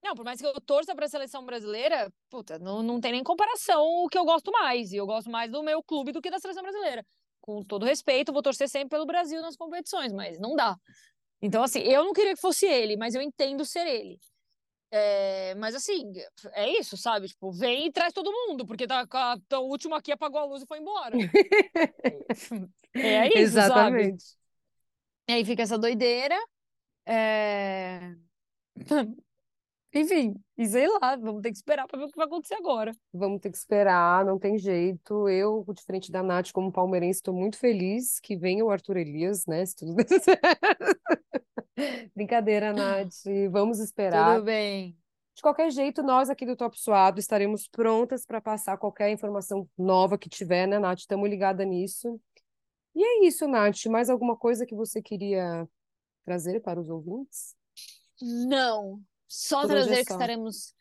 Não, 0.03 0.14
por 0.14 0.25
mais 0.25 0.40
que 0.40 0.47
eu 0.47 0.61
torça 0.62 0.95
para 0.95 1.07
a 1.07 1.09
seleção 1.09 1.45
brasileira, 1.45 2.11
puta, 2.31 2.59
não, 2.59 2.83
não 2.83 3.01
tem 3.01 3.12
nem 3.12 3.23
comparação 3.23 3.83
o 3.83 4.09
que 4.09 4.19
eu 4.19 4.25
gosto 4.25 4.51
mais. 4.51 4.93
E 4.93 4.97
eu 4.97 5.07
gosto 5.07 5.31
mais 5.31 5.51
do 5.51 5.62
meu 5.62 5.83
clube 5.83 6.12
do 6.12 6.23
que 6.23 6.31
da 6.31 6.38
seleção 6.38 6.62
brasileira. 6.62 7.05
Com 7.40 7.62
todo 7.62 7.85
respeito, 7.85 8.33
vou 8.33 8.43
torcer 8.43 8.69
sempre 8.69 8.90
pelo 8.90 9.07
Brasil 9.07 9.40
nas 9.40 9.57
competições, 9.57 10.12
mas 10.12 10.38
não 10.38 10.55
dá. 10.55 10.77
Então, 11.42 11.62
assim, 11.62 11.81
eu 11.81 12.05
não 12.05 12.12
queria 12.12 12.35
que 12.35 12.40
fosse 12.40 12.66
ele, 12.66 12.96
mas 12.96 13.14
eu 13.14 13.22
entendo 13.22 13.64
ser 13.64 13.87
ele. 13.87 14.18
É, 14.92 15.55
mas 15.55 15.74
assim, 15.74 16.12
é 16.53 16.68
isso, 16.79 16.96
sabe? 16.96 17.29
Tipo, 17.29 17.53
vem 17.53 17.87
e 17.87 17.92
traz 17.92 18.12
todo 18.12 18.33
mundo, 18.33 18.66
porque 18.66 18.87
tá, 18.87 19.07
tá, 19.07 19.61
o 19.61 19.68
último 19.68 19.94
aqui 19.94 20.11
apagou 20.11 20.40
a 20.40 20.44
luz 20.44 20.62
e 20.62 20.66
foi 20.66 20.79
embora. 20.79 21.16
é 22.94 23.29
isso, 23.29 23.38
Exatamente. 23.38 24.22
Sabe? 24.24 24.40
E 25.29 25.33
aí 25.33 25.44
fica 25.44 25.62
essa 25.62 25.79
doideira. 25.79 26.37
É... 27.07 28.16
Enfim, 29.92 30.35
e 30.57 30.66
sei 30.66 30.87
lá, 30.87 31.16
vamos 31.16 31.42
ter 31.42 31.50
que 31.50 31.57
esperar 31.57 31.87
para 31.88 31.98
ver 31.98 32.05
o 32.05 32.09
que 32.09 32.16
vai 32.16 32.26
acontecer 32.26 32.55
agora. 32.55 32.92
Vamos 33.12 33.40
ter 33.40 33.50
que 33.50 33.57
esperar, 33.57 34.24
não 34.24 34.38
tem 34.38 34.57
jeito. 34.57 35.29
Eu, 35.29 35.64
diferente 35.74 36.12
da 36.12 36.22
Nath, 36.22 36.53
como 36.53 36.70
palmeirense, 36.70 37.18
estou 37.18 37.35
muito 37.35 37.59
feliz 37.59 38.20
que 38.20 38.37
venha 38.37 38.64
o 38.64 38.70
Arthur 38.70 38.98
Elias, 38.98 39.46
né? 39.46 39.66
Se 39.66 39.74
tudo 39.74 39.94
der 39.96 40.07
certo. 40.20 41.00
Brincadeira, 42.14 42.72
Nath. 42.72 43.24
Vamos 43.50 43.81
esperar. 43.81 44.37
Tudo 44.37 44.44
bem. 44.44 44.96
De 45.35 45.42
qualquer 45.42 45.70
jeito, 45.70 46.03
nós 46.03 46.31
aqui 46.31 46.46
do 46.46 46.55
Top 46.55 46.79
Suado 46.79 47.18
estaremos 47.18 47.66
prontas 47.66 48.24
para 48.24 48.40
passar 48.40 48.76
qualquer 48.76 49.11
informação 49.11 49.68
nova 49.76 50.18
que 50.18 50.29
tiver, 50.29 50.68
né, 50.68 50.79
Nath? 50.79 51.00
Estamos 51.00 51.29
ligadas 51.29 51.66
nisso. 51.66 52.20
E 52.94 53.03
é 53.03 53.26
isso, 53.26 53.48
Nath. 53.48 53.87
Mais 53.87 54.09
alguma 54.09 54.37
coisa 54.37 54.64
que 54.66 54.74
você 54.74 55.03
queria 55.03 55.68
trazer 56.24 56.61
para 56.61 56.81
os 56.81 56.88
ouvintes? 56.88 57.57
Não, 58.20 59.00
só 59.31 59.64
trazer 59.64 60.05
que 60.05 60.12
estaremos, 60.12 60.75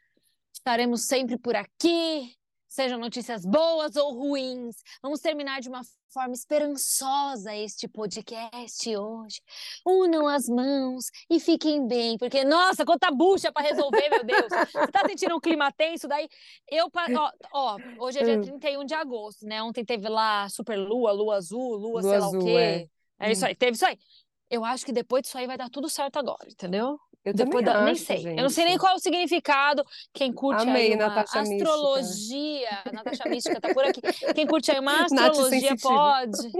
estaremos 0.52 1.02
sempre 1.04 1.38
por 1.38 1.56
aqui, 1.56 2.36
sejam 2.68 2.98
notícias 2.98 3.46
boas 3.46 3.96
ou 3.96 4.12
ruins. 4.12 4.78
Vamos 5.04 5.20
terminar 5.20 5.62
de 5.62 5.70
uma 5.70 5.82
forma 6.12 6.34
esperançosa 6.34 7.56
este 7.56 7.88
podcast 7.88 8.98
hoje. 8.98 9.40
Unam 9.86 10.28
as 10.28 10.50
mãos 10.50 11.06
e 11.30 11.40
fiquem 11.40 11.88
bem, 11.88 12.18
porque, 12.18 12.44
nossa, 12.44 12.84
quanta 12.84 13.12
bucha 13.12 13.52
para 13.52 13.68
resolver, 13.68 14.10
meu 14.10 14.24
Deus. 14.24 14.48
Você 14.50 14.92
tá 14.92 15.08
sentindo 15.08 15.36
um 15.36 15.40
clima 15.40 15.72
tenso? 15.72 16.08
Daí, 16.08 16.28
eu, 16.68 16.90
ó, 16.92 17.32
ó, 17.54 17.78
hoje 18.00 18.18
é 18.18 18.24
dia 18.24 18.42
31 18.42 18.82
hum. 18.82 18.86
de 18.86 18.96
agosto, 18.96 19.46
né? 19.46 19.62
Ontem 19.62 19.86
teve 19.86 20.10
lá 20.10 20.50
super 20.50 20.76
lua, 20.76 21.12
lua 21.12 21.36
azul, 21.36 21.76
lua, 21.76 22.02
lua 22.02 22.02
sei 22.02 22.20
lá 22.20 22.26
azul, 22.26 22.42
o 22.42 22.46
quê. 22.46 22.90
É. 23.20 23.28
é 23.28 23.32
isso 23.32 23.46
hum. 23.46 23.48
aí, 23.48 23.54
teve 23.54 23.74
isso 23.74 23.86
aí. 23.86 24.00
Eu 24.50 24.66
acho 24.66 24.84
que 24.84 24.92
depois 24.92 25.22
disso 25.22 25.38
aí 25.38 25.46
vai 25.46 25.56
dar 25.56 25.70
tudo 25.70 25.88
certo 25.88 26.18
agora, 26.18 26.50
entendeu? 26.50 27.00
Eu 27.24 27.34
Depois 27.34 27.66
da, 27.66 27.76
acho, 27.76 27.86
nem 27.86 27.96
sei. 27.96 28.18
Gente. 28.18 28.38
Eu 28.38 28.44
não 28.44 28.50
sei 28.50 28.66
nem 28.66 28.78
qual 28.78 28.94
é 28.94 28.96
o 28.96 29.00
significado. 29.00 29.84
Quem 30.14 30.32
curte 30.32 30.62
Amei, 30.62 30.88
aí 30.88 30.96
uma 30.96 31.10
Natasha 31.10 31.42
astrologia, 31.42 32.70
Mística. 32.70 32.92
Natasha 32.94 33.30
Mística 33.30 33.62
tá 33.62 33.74
por 33.74 33.84
aqui. 33.84 34.02
Quem 34.34 34.48
curte 34.48 34.72
aí 34.72 34.80
uma 34.80 35.04
astrologia 35.04 35.76
pode. 35.82 36.52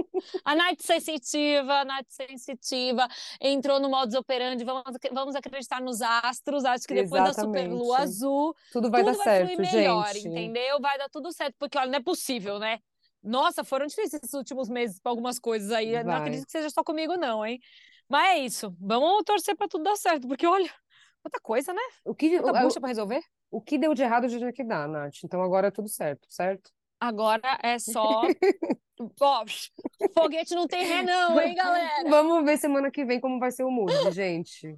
A 0.44 0.54
Night 0.54 0.82
Sensitiva, 0.84 1.72
a 1.80 1.84
Night 1.84 2.12
Sensitiva 2.12 3.08
entrou 3.40 3.80
no 3.80 3.88
modus 3.88 4.14
operandi. 4.14 4.62
Vamos, 4.62 4.82
vamos 5.10 5.34
acreditar 5.34 5.80
nos 5.80 6.02
astros. 6.02 6.64
Acho 6.64 6.86
que 6.86 6.94
depois 6.94 7.22
Exatamente. 7.22 7.36
da 7.36 7.42
super 7.42 7.68
lua 7.70 7.98
azul, 8.00 8.54
tudo 8.70 8.90
vai 8.90 9.02
tudo 9.02 9.12
dar 9.12 9.24
vai 9.24 9.24
certo, 9.24 9.54
fluir 9.54 9.72
melhor, 9.72 10.12
gente. 10.12 10.28
entendeu? 10.28 10.78
Vai 10.80 10.98
dar 10.98 11.08
tudo 11.08 11.32
certo, 11.32 11.54
porque 11.58 11.78
olha, 11.78 11.90
não 11.90 11.98
é 11.98 12.02
possível, 12.02 12.58
né? 12.58 12.78
Nossa, 13.22 13.64
foram 13.64 13.86
difíceis 13.86 14.22
esses 14.22 14.34
últimos 14.34 14.68
meses 14.68 14.98
para 15.00 15.10
algumas 15.10 15.38
coisas 15.38 15.70
aí. 15.72 15.92
Vai. 15.92 16.04
Não 16.04 16.12
acredito 16.12 16.44
que 16.44 16.52
seja 16.52 16.70
só 16.70 16.82
comigo, 16.84 17.16
não, 17.16 17.44
hein? 17.44 17.58
Mas 18.10 18.30
é 18.30 18.38
isso. 18.40 18.76
Vamos 18.80 19.22
torcer 19.24 19.56
para 19.56 19.68
tudo 19.68 19.84
dar 19.84 19.96
certo, 19.96 20.26
porque 20.26 20.44
olha, 20.44 20.68
outra 21.24 21.40
coisa, 21.40 21.72
né? 21.72 21.82
O 22.04 22.12
que 22.12 22.36
outra 22.40 22.62
bucha 22.62 22.80
para 22.80 22.88
resolver? 22.88 23.22
O 23.48 23.60
que 23.60 23.78
deu 23.78 23.94
de 23.94 24.02
errado 24.02 24.28
já 24.28 24.36
tinha 24.36 24.52
que 24.52 24.64
dar, 24.64 24.88
Nath. 24.88 25.22
Então 25.24 25.40
agora 25.40 25.68
é 25.68 25.70
tudo 25.70 25.88
certo, 25.88 26.26
certo? 26.28 26.72
Agora 27.00 27.58
é 27.62 27.78
só. 27.78 28.22
Ó, 29.18 29.44
foguete 30.12 30.54
não 30.54 30.66
tem 30.66 30.84
ré, 30.84 31.02
não, 31.02 31.40
hein, 31.40 31.54
galera? 31.54 32.10
Vamos 32.10 32.44
ver 32.44 32.58
semana 32.58 32.90
que 32.90 33.02
vem 33.02 33.18
como 33.18 33.38
vai 33.38 33.50
ser 33.50 33.64
o 33.64 33.70
mood, 33.70 33.92
gente. 34.12 34.76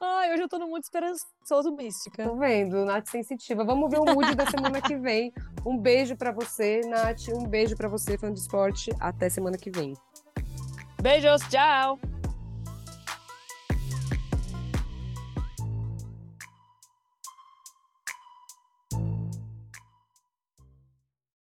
Ai, 0.00 0.32
hoje 0.32 0.44
eu 0.44 0.48
tô 0.48 0.58
no 0.58 0.68
muito 0.68 0.84
esperançoso 0.84 1.72
mística. 1.72 2.22
Tô 2.22 2.36
vendo, 2.36 2.84
Nath 2.84 3.08
sensitiva. 3.08 3.64
Vamos 3.64 3.90
ver 3.90 3.98
o 3.98 4.04
mood 4.04 4.34
da 4.36 4.46
semana 4.46 4.80
que 4.80 4.96
vem. 4.96 5.32
Um 5.66 5.76
beijo 5.76 6.16
para 6.16 6.30
você, 6.30 6.80
Nath. 6.86 7.28
Um 7.34 7.46
beijo 7.46 7.76
para 7.76 7.88
você, 7.88 8.16
fã 8.16 8.32
de 8.32 8.38
esporte. 8.38 8.90
Até 9.00 9.28
semana 9.28 9.58
que 9.58 9.70
vem. 9.70 9.94
Beijos, 11.02 11.42
tchau! 11.50 11.98